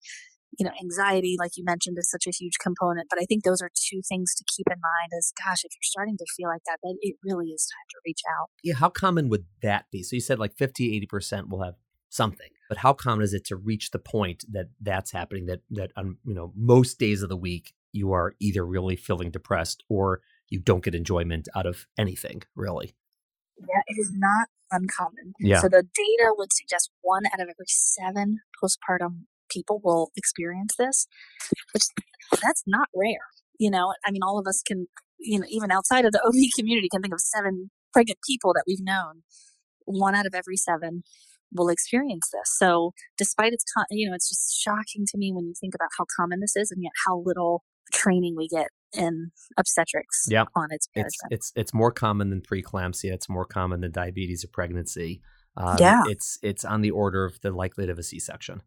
you 0.57 0.65
know, 0.65 0.71
anxiety, 0.81 1.35
like 1.37 1.57
you 1.57 1.63
mentioned, 1.65 1.97
is 1.99 2.09
such 2.09 2.27
a 2.27 2.31
huge 2.31 2.57
component. 2.61 3.07
But 3.09 3.19
I 3.21 3.25
think 3.25 3.43
those 3.43 3.61
are 3.61 3.69
two 3.75 4.01
things 4.07 4.33
to 4.35 4.43
keep 4.47 4.67
in 4.69 4.77
mind 4.79 5.11
as, 5.17 5.33
gosh, 5.43 5.63
if 5.63 5.73
you're 5.73 5.81
starting 5.81 6.17
to 6.17 6.25
feel 6.35 6.47
like 6.47 6.63
that, 6.65 6.79
then 6.83 6.95
it 7.01 7.15
really 7.23 7.47
is 7.47 7.67
time 7.67 7.85
to 7.89 7.97
reach 8.05 8.21
out. 8.39 8.49
Yeah. 8.63 8.75
How 8.75 8.89
common 8.89 9.29
would 9.29 9.45
that 9.61 9.85
be? 9.91 10.03
So 10.03 10.15
you 10.15 10.21
said 10.21 10.39
like 10.39 10.55
50, 10.57 11.07
80% 11.11 11.49
will 11.49 11.63
have 11.63 11.75
something. 12.09 12.49
But 12.67 12.77
how 12.77 12.93
common 12.93 13.23
is 13.23 13.33
it 13.33 13.45
to 13.45 13.55
reach 13.55 13.91
the 13.91 13.99
point 13.99 14.43
that 14.51 14.67
that's 14.81 15.11
happening? 15.11 15.45
That 15.45 15.61
that 15.71 15.91
on 15.95 16.17
you 16.25 16.33
know 16.33 16.51
most 16.55 16.99
days 16.99 17.21
of 17.21 17.29
the 17.29 17.37
week 17.37 17.73
you 17.91 18.11
are 18.11 18.35
either 18.39 18.65
really 18.65 18.95
feeling 18.95 19.31
depressed 19.31 19.83
or 19.89 20.21
you 20.49 20.59
don't 20.59 20.83
get 20.83 20.93
enjoyment 20.93 21.47
out 21.55 21.65
of 21.65 21.87
anything 21.97 22.43
really. 22.55 22.93
Yeah, 23.57 23.81
it 23.87 23.99
is 23.99 24.11
not 24.13 24.49
uncommon. 24.71 25.33
Yeah. 25.39 25.61
So 25.61 25.69
the 25.69 25.83
data 25.83 26.33
would 26.37 26.51
suggest 26.51 26.91
one 27.01 27.23
out 27.27 27.39
of 27.39 27.47
every 27.47 27.67
seven 27.67 28.39
postpartum 28.61 29.25
people 29.49 29.79
will 29.83 30.11
experience 30.15 30.75
this, 30.77 31.07
which 31.73 31.83
that's 32.43 32.63
not 32.67 32.89
rare. 32.93 33.27
You 33.57 33.71
know, 33.71 33.93
I 34.05 34.11
mean, 34.11 34.21
all 34.23 34.37
of 34.37 34.47
us 34.47 34.61
can, 34.65 34.87
you 35.19 35.39
know, 35.39 35.45
even 35.49 35.71
outside 35.71 36.05
of 36.05 36.11
the 36.11 36.21
OB 36.25 36.33
community, 36.57 36.89
can 36.91 37.01
think 37.01 37.13
of 37.13 37.21
seven 37.21 37.71
pregnant 37.93 38.19
people 38.27 38.53
that 38.53 38.63
we've 38.67 38.81
known. 38.81 39.23
One 39.85 40.15
out 40.15 40.25
of 40.25 40.35
every 40.35 40.57
seven 40.57 41.03
will 41.55 41.69
experience 41.69 42.29
this. 42.31 42.51
So, 42.57 42.93
despite 43.17 43.53
its, 43.53 43.63
con- 43.75 43.85
you 43.89 44.09
know, 44.09 44.15
it's 44.15 44.29
just 44.29 44.59
shocking 44.59 45.05
to 45.07 45.17
me 45.17 45.31
when 45.31 45.45
you 45.45 45.53
think 45.59 45.73
about 45.75 45.89
how 45.97 46.05
common 46.15 46.39
this 46.39 46.55
is, 46.55 46.71
and 46.71 46.83
yet 46.83 46.91
how 47.05 47.21
little 47.25 47.63
training 47.93 48.35
we 48.35 48.47
get 48.47 48.67
in 48.93 49.31
obstetrics 49.57 50.25
yep. 50.29 50.47
on 50.55 50.67
its 50.71 50.87
It's 50.95 51.17
it's 51.29 51.51
it's 51.55 51.73
more 51.73 51.91
common 51.91 52.29
than 52.29 52.41
preeclampsia. 52.41 53.11
It's 53.11 53.29
more 53.29 53.45
common 53.45 53.81
than 53.81 53.91
diabetes 53.91 54.43
or 54.43 54.47
pregnancy. 54.47 55.21
Um, 55.57 55.77
yeah, 55.79 56.03
it's 56.07 56.37
it's 56.41 56.65
on 56.65 56.81
the 56.81 56.91
order 56.91 57.25
of 57.25 57.39
the 57.41 57.51
likelihood 57.51 57.89
of 57.89 57.99
a 57.99 58.03
C-section. 58.03 58.61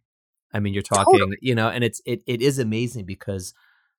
I 0.53 0.61
mean, 0.61 0.73
you're 0.73 0.83
talking, 0.83 1.19
totally. 1.19 1.39
you 1.43 1.55
know, 1.55 1.69
and 1.69 1.85
it's 1.85 2.01
it 2.07 2.23
it 2.27 2.41
is 2.41 2.59
amazing 2.59 3.05
because 3.05 3.53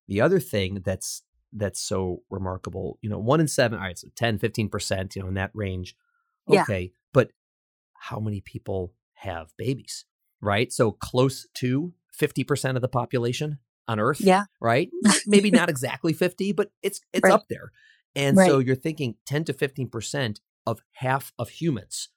the 0.08 0.20
other 0.20 0.40
thing 0.40 0.82
that's 0.84 1.22
that's 1.52 1.80
so 1.80 2.22
remarkable, 2.30 2.98
you 3.02 3.10
know, 3.10 3.18
one 3.18 3.40
in 3.40 3.48
seven, 3.48 3.78
all 3.78 3.84
right, 3.84 3.98
so 3.98 4.08
10, 4.14 4.38
15%, 4.38 5.16
you 5.16 5.22
know, 5.22 5.28
in 5.28 5.34
that 5.34 5.50
range. 5.54 5.96
Okay. 6.48 6.82
Yeah. 6.82 6.88
How 8.02 8.18
many 8.18 8.40
people 8.40 8.94
have 9.14 9.52
babies, 9.58 10.06
right? 10.40 10.72
So 10.72 10.92
close 10.92 11.46
to 11.54 11.92
50% 12.18 12.76
of 12.76 12.82
the 12.82 12.88
population 12.88 13.58
on 13.86 14.00
earth. 14.00 14.20
Yeah. 14.20 14.44
Right. 14.60 14.88
Maybe 15.26 15.50
not 15.50 15.68
exactly 15.68 16.12
50, 16.12 16.52
but 16.52 16.70
it's, 16.82 17.00
it's 17.12 17.24
right. 17.24 17.32
up 17.32 17.48
there. 17.48 17.72
And 18.14 18.36
right. 18.36 18.48
so 18.48 18.58
you're 18.58 18.76
thinking 18.76 19.16
10 19.26 19.44
to 19.44 19.52
15% 19.52 20.40
of 20.66 20.82
half 20.92 21.32
of 21.38 21.50
humans, 21.50 22.08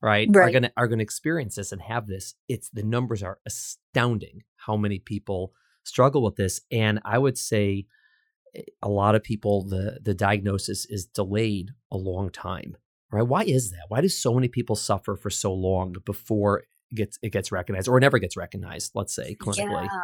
right, 0.00 0.28
right. 0.30 0.48
are 0.48 0.50
going 0.50 0.62
to, 0.64 0.72
are 0.76 0.88
going 0.88 0.98
to 0.98 1.04
experience 1.04 1.56
this 1.56 1.72
and 1.72 1.82
have 1.82 2.06
this. 2.06 2.34
It's 2.48 2.68
the 2.68 2.82
numbers 2.82 3.22
are 3.22 3.38
astounding 3.46 4.42
how 4.56 4.76
many 4.76 4.98
people 4.98 5.52
struggle 5.84 6.22
with 6.22 6.36
this. 6.36 6.60
And 6.70 7.00
I 7.04 7.18
would 7.18 7.38
say 7.38 7.86
eh, 8.54 8.62
a 8.82 8.88
lot 8.88 9.14
of 9.14 9.22
people, 9.22 9.66
the, 9.68 9.98
the 10.02 10.14
diagnosis 10.14 10.86
is 10.86 11.06
delayed 11.06 11.70
a 11.90 11.96
long 11.96 12.30
time 12.30 12.76
right? 13.12 13.26
Why 13.26 13.42
is 13.42 13.70
that? 13.70 13.86
Why 13.88 14.00
do 14.00 14.08
so 14.08 14.34
many 14.34 14.48
people 14.48 14.76
suffer 14.76 15.16
for 15.16 15.30
so 15.30 15.52
long 15.52 15.94
before 16.04 16.60
it 16.60 16.66
gets 16.94 17.18
it 17.22 17.30
gets 17.30 17.52
recognized 17.52 17.88
or 17.88 17.98
never 18.00 18.18
gets 18.18 18.36
recognized? 18.36 18.92
Let's 18.94 19.14
say 19.14 19.36
clinically. 19.40 19.84
Yeah. 19.84 20.00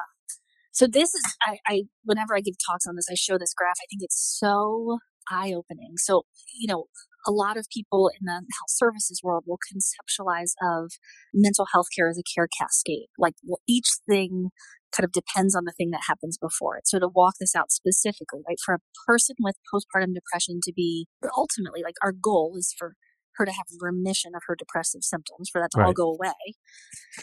So 0.72 0.86
this 0.86 1.14
is 1.14 1.36
I, 1.46 1.58
I 1.66 1.82
whenever 2.04 2.36
I 2.36 2.40
give 2.40 2.54
talks 2.66 2.86
on 2.86 2.96
this, 2.96 3.06
I 3.10 3.14
show 3.14 3.38
this 3.38 3.54
graph. 3.56 3.76
I 3.78 3.86
think 3.90 4.02
it's 4.02 4.38
so 4.38 4.98
eye 5.30 5.52
opening. 5.56 5.94
So 5.96 6.24
you 6.54 6.66
know, 6.66 6.84
a 7.26 7.32
lot 7.32 7.56
of 7.56 7.66
people 7.72 8.08
in 8.08 8.26
the 8.26 8.32
health 8.32 8.68
services 8.68 9.20
world 9.22 9.44
will 9.46 9.58
conceptualize 9.58 10.52
of 10.62 10.92
mental 11.34 11.66
health 11.72 11.86
care 11.96 12.08
as 12.08 12.18
a 12.18 12.22
care 12.22 12.48
cascade. 12.58 13.08
Like 13.18 13.34
each 13.66 13.88
thing 14.08 14.50
kind 14.96 15.04
of 15.04 15.12
depends 15.12 15.54
on 15.54 15.64
the 15.64 15.72
thing 15.72 15.90
that 15.90 16.02
happens 16.08 16.38
before 16.38 16.76
it. 16.76 16.86
So 16.86 16.98
to 16.98 17.08
walk 17.08 17.34
this 17.40 17.54
out 17.54 17.70
specifically, 17.70 18.40
right, 18.48 18.58
for 18.64 18.74
a 18.74 18.78
person 19.06 19.36
with 19.40 19.56
postpartum 19.72 20.14
depression 20.14 20.60
to 20.62 20.72
be 20.72 21.06
ultimately 21.36 21.82
like 21.84 21.96
our 22.02 22.12
goal 22.12 22.54
is 22.56 22.74
for 22.76 22.94
her 23.36 23.44
to 23.44 23.52
have 23.52 23.66
remission 23.80 24.32
of 24.34 24.42
her 24.46 24.56
depressive 24.56 25.02
symptoms, 25.02 25.50
for 25.50 25.60
that 25.60 25.70
to 25.72 25.80
right. 25.80 25.86
all 25.86 25.92
go 25.92 26.08
away. 26.08 26.54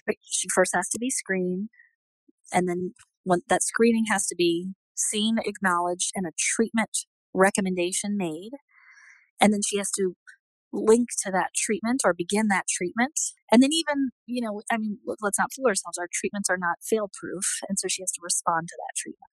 Right? 0.07 0.19
She 0.21 0.47
first 0.53 0.75
has 0.75 0.87
to 0.89 0.99
be 0.99 1.09
screened, 1.09 1.69
and 2.51 2.69
then 2.69 2.93
when 3.23 3.41
that 3.49 3.63
screening 3.63 4.05
has 4.11 4.27
to 4.27 4.35
be 4.35 4.73
seen, 4.95 5.37
acknowledged, 5.43 6.11
and 6.15 6.27
a 6.27 6.31
treatment 6.37 7.05
recommendation 7.33 8.15
made. 8.15 8.51
And 9.41 9.51
then 9.51 9.61
she 9.65 9.77
has 9.77 9.89
to 9.97 10.13
link 10.73 11.09
to 11.23 11.31
that 11.31 11.51
treatment 11.55 12.01
or 12.03 12.13
begin 12.13 12.47
that 12.47 12.65
treatment. 12.67 13.13
And 13.51 13.61
then 13.61 13.69
even, 13.71 14.09
you 14.25 14.41
know, 14.41 14.61
I 14.71 14.77
mean, 14.77 14.97
let's 15.21 15.37
not 15.37 15.53
fool 15.55 15.67
ourselves. 15.67 15.97
Our 15.97 16.09
treatments 16.11 16.49
are 16.49 16.57
not 16.57 16.77
fail 16.83 17.09
proof. 17.13 17.45
And 17.69 17.77
so 17.79 17.87
she 17.87 18.01
has 18.01 18.11
to 18.13 18.21
respond 18.23 18.67
to 18.69 18.75
that 18.77 18.97
treatment. 18.97 19.29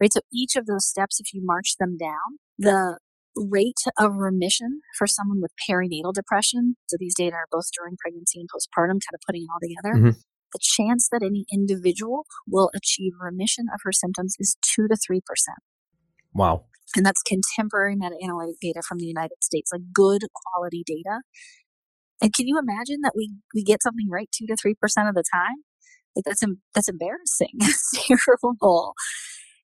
Right. 0.00 0.12
So 0.12 0.20
each 0.32 0.54
of 0.56 0.66
those 0.66 0.86
steps, 0.86 1.18
if 1.20 1.34
you 1.34 1.40
march 1.44 1.74
them 1.78 1.96
down, 1.98 2.38
the 2.58 2.98
rate 3.34 3.82
of 3.98 4.14
remission 4.14 4.80
for 4.96 5.06
someone 5.06 5.42
with 5.42 5.50
perinatal 5.68 6.14
depression, 6.14 6.76
so 6.86 6.96
these 6.98 7.14
data 7.14 7.34
are 7.34 7.46
both 7.50 7.66
during 7.76 7.96
pregnancy 7.98 8.40
and 8.40 8.48
postpartum, 8.48 8.92
kind 8.92 9.14
of 9.14 9.20
putting 9.26 9.42
it 9.42 9.48
all 9.52 9.60
together. 9.60 9.98
Mm-hmm. 9.98 10.18
The 10.52 10.60
chance 10.62 11.08
that 11.10 11.22
any 11.22 11.44
individual 11.52 12.24
will 12.46 12.70
achieve 12.74 13.12
remission 13.20 13.66
of 13.74 13.80
her 13.82 13.92
symptoms 13.92 14.36
is 14.38 14.56
2 14.62 14.88
to 14.88 14.94
3%. 14.94 15.20
Wow. 16.32 16.64
And 16.94 17.04
that's 17.04 17.22
contemporary 17.22 17.96
meta 17.96 18.16
analytic 18.22 18.56
data 18.60 18.82
from 18.86 18.98
the 18.98 19.06
United 19.06 19.42
States, 19.42 19.70
like 19.72 19.82
good 19.92 20.22
quality 20.34 20.82
data. 20.86 21.20
And 22.22 22.32
can 22.32 22.46
you 22.46 22.58
imagine 22.58 23.00
that 23.02 23.12
we, 23.14 23.32
we 23.54 23.62
get 23.62 23.82
something 23.82 24.08
right 24.10 24.28
two 24.32 24.46
to 24.46 24.56
three 24.56 24.74
percent 24.74 25.08
of 25.08 25.14
the 25.14 25.24
time? 25.32 25.64
Like 26.14 26.24
that's 26.24 26.42
that's 26.74 26.88
embarrassing. 26.88 27.52
It's 27.60 28.06
terrible. 28.06 28.94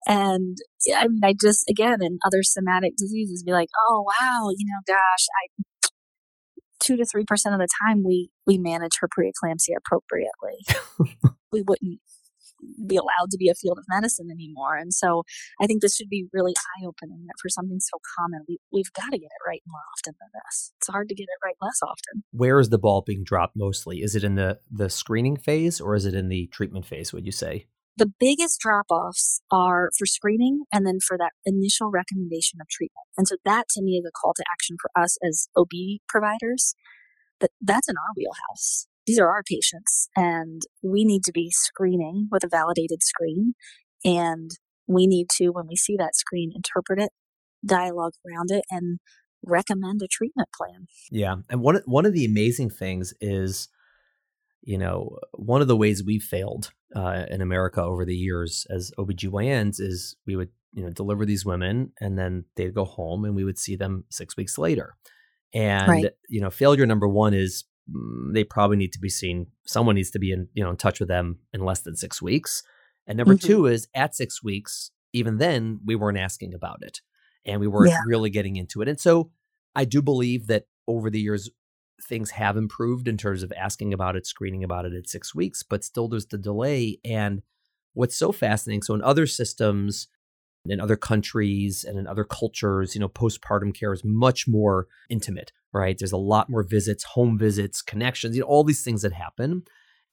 And 0.08 0.58
I 0.95 1.08
mean, 1.08 1.21
I 1.23 1.34
just 1.39 1.65
again 1.69 2.01
in 2.01 2.19
other 2.25 2.43
somatic 2.43 2.93
diseases 2.97 3.43
be 3.43 3.51
like, 3.51 3.69
oh 3.88 4.06
wow, 4.06 4.49
you 4.56 4.65
know, 4.65 4.82
gosh, 4.86 5.25
I 5.43 5.89
two 6.80 6.97
to 6.97 7.06
three 7.06 7.25
percent 7.25 7.56
of 7.56 7.60
the 7.60 7.67
time 7.84 8.04
we 8.06 8.30
we 8.45 8.60
manage 8.60 8.99
her 8.99 9.08
preeclampsia 9.08 9.78
appropriately. 9.78 11.34
we 11.51 11.63
wouldn't 11.63 11.99
be 12.88 12.95
allowed 12.95 13.32
to 13.32 13.38
be 13.38 13.49
a 13.49 13.56
field 13.56 13.78
of 13.78 13.86
medicine 13.89 14.30
anymore. 14.32 14.75
And 14.75 14.93
so 14.93 15.23
I 15.62 15.67
think 15.67 15.82
this 15.82 15.95
should 15.95 16.10
be 16.10 16.28
really 16.34 16.54
eye 16.54 16.86
opening 16.86 17.25
that 17.28 17.36
for 17.41 17.49
something 17.49 17.80
so 17.80 17.97
common, 18.17 18.41
we, 18.47 18.60
we've 18.71 18.91
got 18.93 19.12
to 19.12 19.17
get 19.17 19.25
it 19.25 19.47
right 19.47 19.62
more 19.67 19.82
often 19.93 20.15
than 20.19 20.30
this. 20.34 20.71
It's 20.80 20.88
hard 20.88 21.10
to 21.10 21.15
get 21.15 21.23
it 21.23 21.45
right 21.45 21.56
less 21.62 21.80
often. 21.84 22.23
Where 22.32 22.60
is 22.60 22.69
the 22.69 22.78
ball 22.78 23.01
being 23.01 23.23
dropped 23.23 23.56
mostly? 23.56 24.01
Is 24.01 24.15
it 24.15 24.23
in 24.23 24.36
the, 24.36 24.60
the 24.71 24.89
screening 24.89 25.38
phase 25.38 25.80
or 25.82 25.95
is 25.95 26.06
it 26.06 26.13
in 26.13 26.30
the 26.30 26.47
treatment 26.47 26.86
phase, 26.86 27.13
would 27.13 27.25
you 27.25 27.32
say? 27.32 27.67
The 27.97 28.12
biggest 28.19 28.60
drop 28.60 28.88
offs 28.89 29.39
are 29.51 29.89
for 29.97 30.06
screening 30.06 30.63
and 30.73 30.86
then 30.86 30.99
for 30.99 31.17
that 31.17 31.32
initial 31.45 31.89
recommendation 31.89 32.60
of 32.60 32.67
treatment. 32.67 33.08
And 33.17 33.25
so 33.25 33.38
that 33.45 33.69
to 33.69 33.82
me 33.82 33.93
is 33.93 34.06
a 34.06 34.12
call 34.12 34.34
to 34.34 34.43
action 34.51 34.75
for 34.82 34.91
us 35.01 35.17
as 35.25 35.47
OB 35.56 36.01
providers. 36.10 36.75
That 37.39 37.51
that's 37.62 37.89
in 37.89 37.95
our 37.97 38.13
wheelhouse 38.15 38.88
these 39.06 39.20
are 39.20 39.30
our 39.30 39.44
patients 39.44 40.08
and 40.15 40.62
we 40.82 41.06
need 41.06 41.24
to 41.24 41.32
be 41.32 41.52
screening 41.52 42.28
with 42.32 42.44
a 42.44 42.50
validated 42.50 43.04
screen. 43.04 43.54
And 44.04 44.52
we 44.88 45.08
need 45.08 45.28
to, 45.38 45.50
when 45.50 45.68
we 45.68 45.76
see 45.76 45.96
that 45.98 46.15
screen, 46.15 46.52
interpret 46.56 47.00
it, 47.00 47.10
dialogue 47.65 48.13
around 48.28 48.52
it, 48.52 48.63
and 48.70 49.00
recommend 49.44 50.02
a 50.04 50.08
treatment 50.08 50.50
plan. 50.56 50.88
Yeah. 51.12 51.36
And 51.50 51.62
one 51.62 51.82
one 51.86 52.06
of 52.06 52.13
the 52.13 52.26
amazing 52.26 52.70
things 52.70 53.13
is 53.22 53.70
you 54.65 54.80
know, 54.80 55.18
one 55.34 55.62
of 55.62 55.68
the 55.68 55.78
ways 55.78 56.04
we've 56.04 56.24
failed 56.24 56.72
uh, 56.96 57.26
in 57.30 57.39
America 57.39 57.82
over 57.82 58.04
the 58.04 58.15
years 58.15 58.65
as 58.70 58.91
OBGYNs 58.98 59.80
is 59.80 60.15
we 60.26 60.36
would, 60.36 60.50
you 60.74 60.84
know, 60.84 60.89
deliver 60.89 61.24
these 61.24 61.46
women 61.46 61.94
and 62.02 62.18
then 62.18 62.46
they'd 62.56 62.74
go 62.74 62.84
home 62.84 63.26
and 63.26 63.36
we 63.36 63.44
would 63.44 63.60
see 63.60 63.76
them 63.76 64.06
six 64.10 64.36
weeks 64.36 64.58
later. 64.58 64.96
And, 65.54 65.88
right. 65.88 66.06
you 66.28 66.41
know, 66.41 66.50
failure 66.50 66.86
number 66.86 67.08
one 67.08 67.34
is 67.34 67.63
they 67.88 68.43
probably 68.43 68.78
need 68.78 68.93
to 68.93 69.00
be 69.00 69.10
seen. 69.10 69.48
Someone 69.65 69.95
needs 69.95 70.12
to 70.12 70.19
be 70.19 70.32
in, 70.32 70.48
you 70.54 70.63
know, 70.63 70.71
in 70.71 70.78
touch 70.78 71.00
with 71.00 71.10
them 71.10 71.39
in 71.54 71.62
less 71.62 71.82
than 71.82 71.95
six 71.95 72.21
weeks. 72.21 72.63
And 73.08 73.17
number 73.17 73.36
mm-hmm. 73.36 73.48
two 73.48 73.65
is 73.67 73.88
at 73.93 74.15
six 74.15 74.43
weeks, 74.43 74.91
even 75.13 75.38
then, 75.38 75.80
we 75.86 75.95
weren't 75.95 76.17
asking 76.17 76.54
about 76.54 76.80
it 76.82 77.02
and 77.45 77.62
we 77.62 77.67
weren't 77.67 77.91
yeah. 77.91 78.02
really 78.06 78.30
getting 78.30 78.56
into 78.56 78.82
it. 78.82 78.89
And 78.89 79.00
so 79.00 79.32
I 79.76 79.86
do 79.86 80.02
believe 80.02 80.48
that 80.48 80.65
over 80.88 81.10
the 81.10 81.19
years, 81.19 81.50
things 82.04 82.32
have 82.32 82.58
improved 82.58 83.08
in 83.08 83.17
terms 83.17 83.43
of 83.43 83.54
asking 83.58 83.93
about 83.93 84.15
it, 84.15 84.28
screening 84.28 84.63
about 84.63 84.86
it 84.86 84.93
at 84.93 85.08
six 85.08 85.34
weeks, 85.34 85.63
but 85.63 85.84
still 85.84 86.08
there's 86.08 86.26
the 86.26 86.38
delay. 86.38 87.00
And 87.06 87.41
what's 87.93 88.17
so 88.17 88.32
fascinating, 88.32 88.82
so 88.82 88.93
in 88.95 89.02
other 89.02 89.26
systems, 89.26 90.08
in 90.71 90.80
other 90.80 90.95
countries 90.95 91.84
and 91.84 91.97
in 91.97 92.08
other 92.08 92.23
cultures, 92.23 92.95
you 92.95 93.01
know, 93.01 93.10
postpartum 93.10 93.73
care 93.73 93.93
is 93.93 94.04
much 94.04 94.47
more 94.47 94.88
intimate, 95.10 95.51
right? 95.73 95.97
There's 95.97 96.12
a 96.12 96.17
lot 96.17 96.49
more 96.49 96.63
visits, 96.63 97.04
home 97.04 97.38
visits, 97.38 97.82
connections, 97.82 98.36
you 98.36 98.41
know, 98.41 98.47
all 98.47 98.63
these 98.63 98.84
things 98.84 99.01
that 99.04 99.13
happen. 99.13 99.63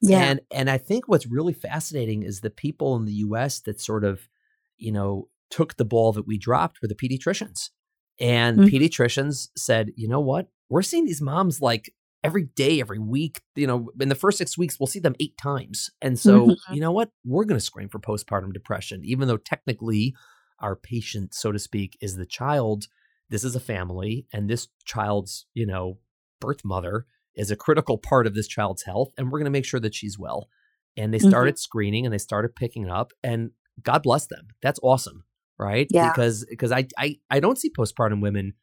Yeah. 0.01 0.23
And 0.23 0.41
and 0.51 0.69
I 0.69 0.79
think 0.79 1.07
what's 1.07 1.27
really 1.27 1.53
fascinating 1.53 2.23
is 2.23 2.41
the 2.41 2.51
people 2.51 2.97
in 2.97 3.05
the 3.05 3.13
US 3.13 3.61
that 3.61 3.81
sort 3.81 4.05
of, 4.05 4.29
you 4.77 4.93
know, 4.93 5.29
took 5.51 5.77
the 5.77 5.85
ball 5.85 6.13
that 6.13 6.27
we 6.27 6.39
dropped 6.39 6.81
were 6.83 6.89
the 6.89 6.95
pediatricians. 6.95 7.71
And 8.19 8.59
mm-hmm. 8.59 8.75
pediatricians 8.75 9.49
said, 9.57 9.91
you 9.97 10.09
know 10.09 10.21
what? 10.21 10.49
We're 10.69 10.83
seeing 10.83 11.05
these 11.05 11.21
moms 11.21 11.61
like 11.61 11.95
every 12.25 12.45
day, 12.45 12.81
every 12.81 12.99
week. 12.99 13.41
You 13.55 13.67
know, 13.67 13.91
in 14.01 14.09
the 14.09 14.15
first 14.15 14.39
six 14.39 14.57
weeks, 14.57 14.79
we'll 14.79 14.87
see 14.87 14.99
them 14.99 15.15
eight 15.21 15.37
times. 15.37 15.91
And 16.01 16.19
so, 16.19 16.47
mm-hmm. 16.47 16.75
you 16.75 16.81
know 16.81 16.93
what? 16.93 17.11
We're 17.25 17.45
going 17.45 17.59
to 17.59 17.65
screen 17.65 17.89
for 17.89 17.99
postpartum 17.99 18.53
depression, 18.53 19.03
even 19.05 19.29
though 19.29 19.37
technically 19.37 20.15
our 20.61 20.77
patient, 20.77 21.35
so 21.35 21.53
to 21.53 21.59
speak, 21.59 21.97
is 22.01 22.17
the 22.17 22.27
child. 22.27 22.87
This 23.29 23.45
is 23.45 23.57
a 23.57 23.61
family, 23.61 24.27
and 24.33 24.49
this 24.49 24.69
child's, 24.85 25.47
you 25.55 25.67
know, 25.67 25.99
birth 26.41 26.65
mother 26.65 27.07
is 27.35 27.51
a 27.51 27.57
critical 27.57 27.97
part 27.97 28.27
of 28.27 28.35
this 28.35 28.47
child's 28.47 28.83
health. 28.83 29.11
And 29.17 29.31
we're 29.31 29.39
going 29.39 29.47
to 29.47 29.51
make 29.51 29.65
sure 29.65 29.81
that 29.81 29.95
she's 29.95 30.19
well. 30.19 30.49
And 30.97 31.15
they 31.15 31.19
mm-hmm. 31.19 31.31
started 31.31 31.55
mm-hmm. 31.55 31.61
screening 31.61 32.05
and 32.05 32.13
they 32.13 32.19
started 32.19 32.55
picking 32.55 32.91
up, 32.91 33.13
and 33.23 33.53
God 33.83 34.03
bless 34.03 34.27
them. 34.27 34.49
That's 34.61 34.81
awesome 34.83 35.25
right? 35.63 35.87
Yeah. 35.91 36.11
Because 36.11 36.45
because 36.49 36.73
I, 36.73 36.87
I 36.99 37.17
I 37.31 37.41
don't 37.41 37.59
see 37.59 37.71
postpartum 37.71 38.21
women 38.21 38.55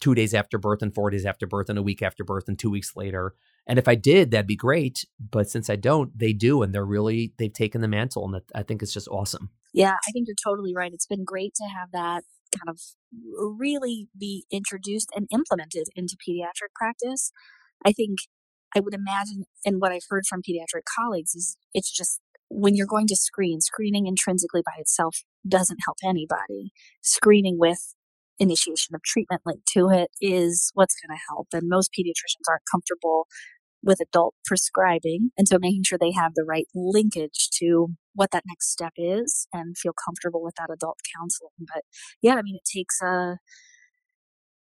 two 0.00 0.14
days 0.14 0.34
after 0.34 0.58
birth 0.58 0.82
and 0.82 0.94
four 0.94 1.10
days 1.10 1.26
after 1.26 1.46
birth 1.46 1.68
and 1.68 1.78
a 1.78 1.82
week 1.82 2.02
after 2.02 2.24
birth 2.24 2.44
and 2.48 2.58
two 2.58 2.70
weeks 2.70 2.96
later. 2.96 3.34
And 3.66 3.78
if 3.78 3.88
I 3.88 3.94
did, 3.94 4.30
that'd 4.30 4.46
be 4.46 4.56
great. 4.56 5.04
But 5.18 5.48
since 5.48 5.70
I 5.70 5.76
don't, 5.76 6.16
they 6.18 6.32
do, 6.32 6.62
and 6.62 6.74
they're 6.74 6.84
really 6.84 7.32
they've 7.38 7.52
taken 7.52 7.80
the 7.80 7.88
mantle, 7.88 8.24
and 8.26 8.42
I 8.54 8.62
think 8.62 8.82
it's 8.82 8.92
just 8.92 9.08
awesome. 9.08 9.50
Yeah, 9.72 9.94
I 10.06 10.12
think 10.12 10.26
you're 10.28 10.36
totally 10.42 10.74
right. 10.74 10.92
It's 10.92 11.06
been 11.06 11.24
great 11.24 11.54
to 11.56 11.64
have 11.64 11.90
that 11.92 12.24
kind 12.56 12.68
of 12.68 12.80
really 13.58 14.08
be 14.18 14.44
introduced 14.50 15.08
and 15.16 15.26
implemented 15.32 15.88
into 15.96 16.16
pediatric 16.16 16.72
practice. 16.76 17.32
I 17.84 17.92
think 17.92 18.18
I 18.76 18.80
would 18.80 18.94
imagine, 18.94 19.44
and 19.64 19.80
what 19.80 19.92
I've 19.92 20.06
heard 20.08 20.24
from 20.28 20.42
pediatric 20.42 20.82
colleagues 20.98 21.34
is 21.34 21.56
it's 21.72 21.90
just 21.90 22.20
when 22.48 22.76
you're 22.76 22.86
going 22.86 23.06
to 23.08 23.16
screen, 23.16 23.60
screening 23.60 24.06
intrinsically 24.06 24.62
by 24.64 24.78
itself 24.78 25.24
doesn't 25.46 25.80
help 25.84 25.96
anybody. 26.04 26.72
Screening 27.02 27.58
with 27.58 27.94
initiation 28.38 28.94
of 28.94 29.02
treatment 29.02 29.42
linked 29.46 29.66
to 29.68 29.88
it 29.88 30.10
is 30.20 30.70
what's 30.74 30.96
going 31.00 31.16
to 31.16 31.22
help. 31.28 31.48
And 31.52 31.68
most 31.68 31.90
pediatricians 31.92 32.48
aren't 32.48 32.62
comfortable 32.70 33.26
with 33.84 34.00
adult 34.00 34.34
prescribing. 34.44 35.30
And 35.36 35.46
so 35.46 35.58
making 35.60 35.84
sure 35.84 35.98
they 36.00 36.12
have 36.12 36.32
the 36.34 36.44
right 36.44 36.66
linkage 36.74 37.50
to 37.58 37.88
what 38.14 38.30
that 38.30 38.44
next 38.46 38.70
step 38.70 38.92
is 38.96 39.46
and 39.52 39.76
feel 39.76 39.92
comfortable 39.92 40.42
with 40.42 40.54
that 40.56 40.72
adult 40.72 40.98
counseling. 41.16 41.50
But 41.58 41.82
yeah, 42.22 42.34
I 42.34 42.42
mean, 42.42 42.56
it 42.56 42.68
takes 42.68 43.00
a, 43.02 43.38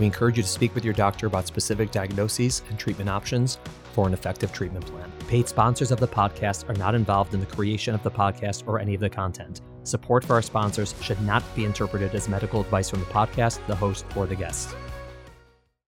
We 0.00 0.06
encourage 0.06 0.36
you 0.36 0.42
to 0.42 0.48
speak 0.48 0.74
with 0.74 0.84
your 0.84 0.94
doctor 0.94 1.28
about 1.28 1.46
specific 1.46 1.92
diagnoses 1.92 2.62
and 2.68 2.78
treatment 2.78 3.08
options 3.08 3.58
for 3.92 4.06
an 4.06 4.12
effective 4.12 4.52
treatment 4.52 4.84
plan. 4.86 5.10
Paid 5.28 5.48
sponsors 5.48 5.92
of 5.92 6.00
the 6.00 6.08
podcast 6.08 6.68
are 6.68 6.74
not 6.74 6.96
involved 6.96 7.34
in 7.34 7.40
the 7.40 7.46
creation 7.46 7.94
of 7.94 8.02
the 8.02 8.10
podcast 8.10 8.64
or 8.66 8.80
any 8.80 8.94
of 8.94 9.00
the 9.00 9.08
content. 9.08 9.60
Support 9.84 10.24
for 10.24 10.34
our 10.34 10.42
sponsors 10.42 10.94
should 11.00 11.20
not 11.22 11.42
be 11.54 11.64
interpreted 11.64 12.14
as 12.16 12.28
medical 12.28 12.60
advice 12.60 12.90
from 12.90 13.00
the 13.00 13.06
podcast, 13.06 13.64
the 13.68 13.76
host, 13.76 14.04
or 14.16 14.26
the 14.26 14.34
guests. 14.34 14.74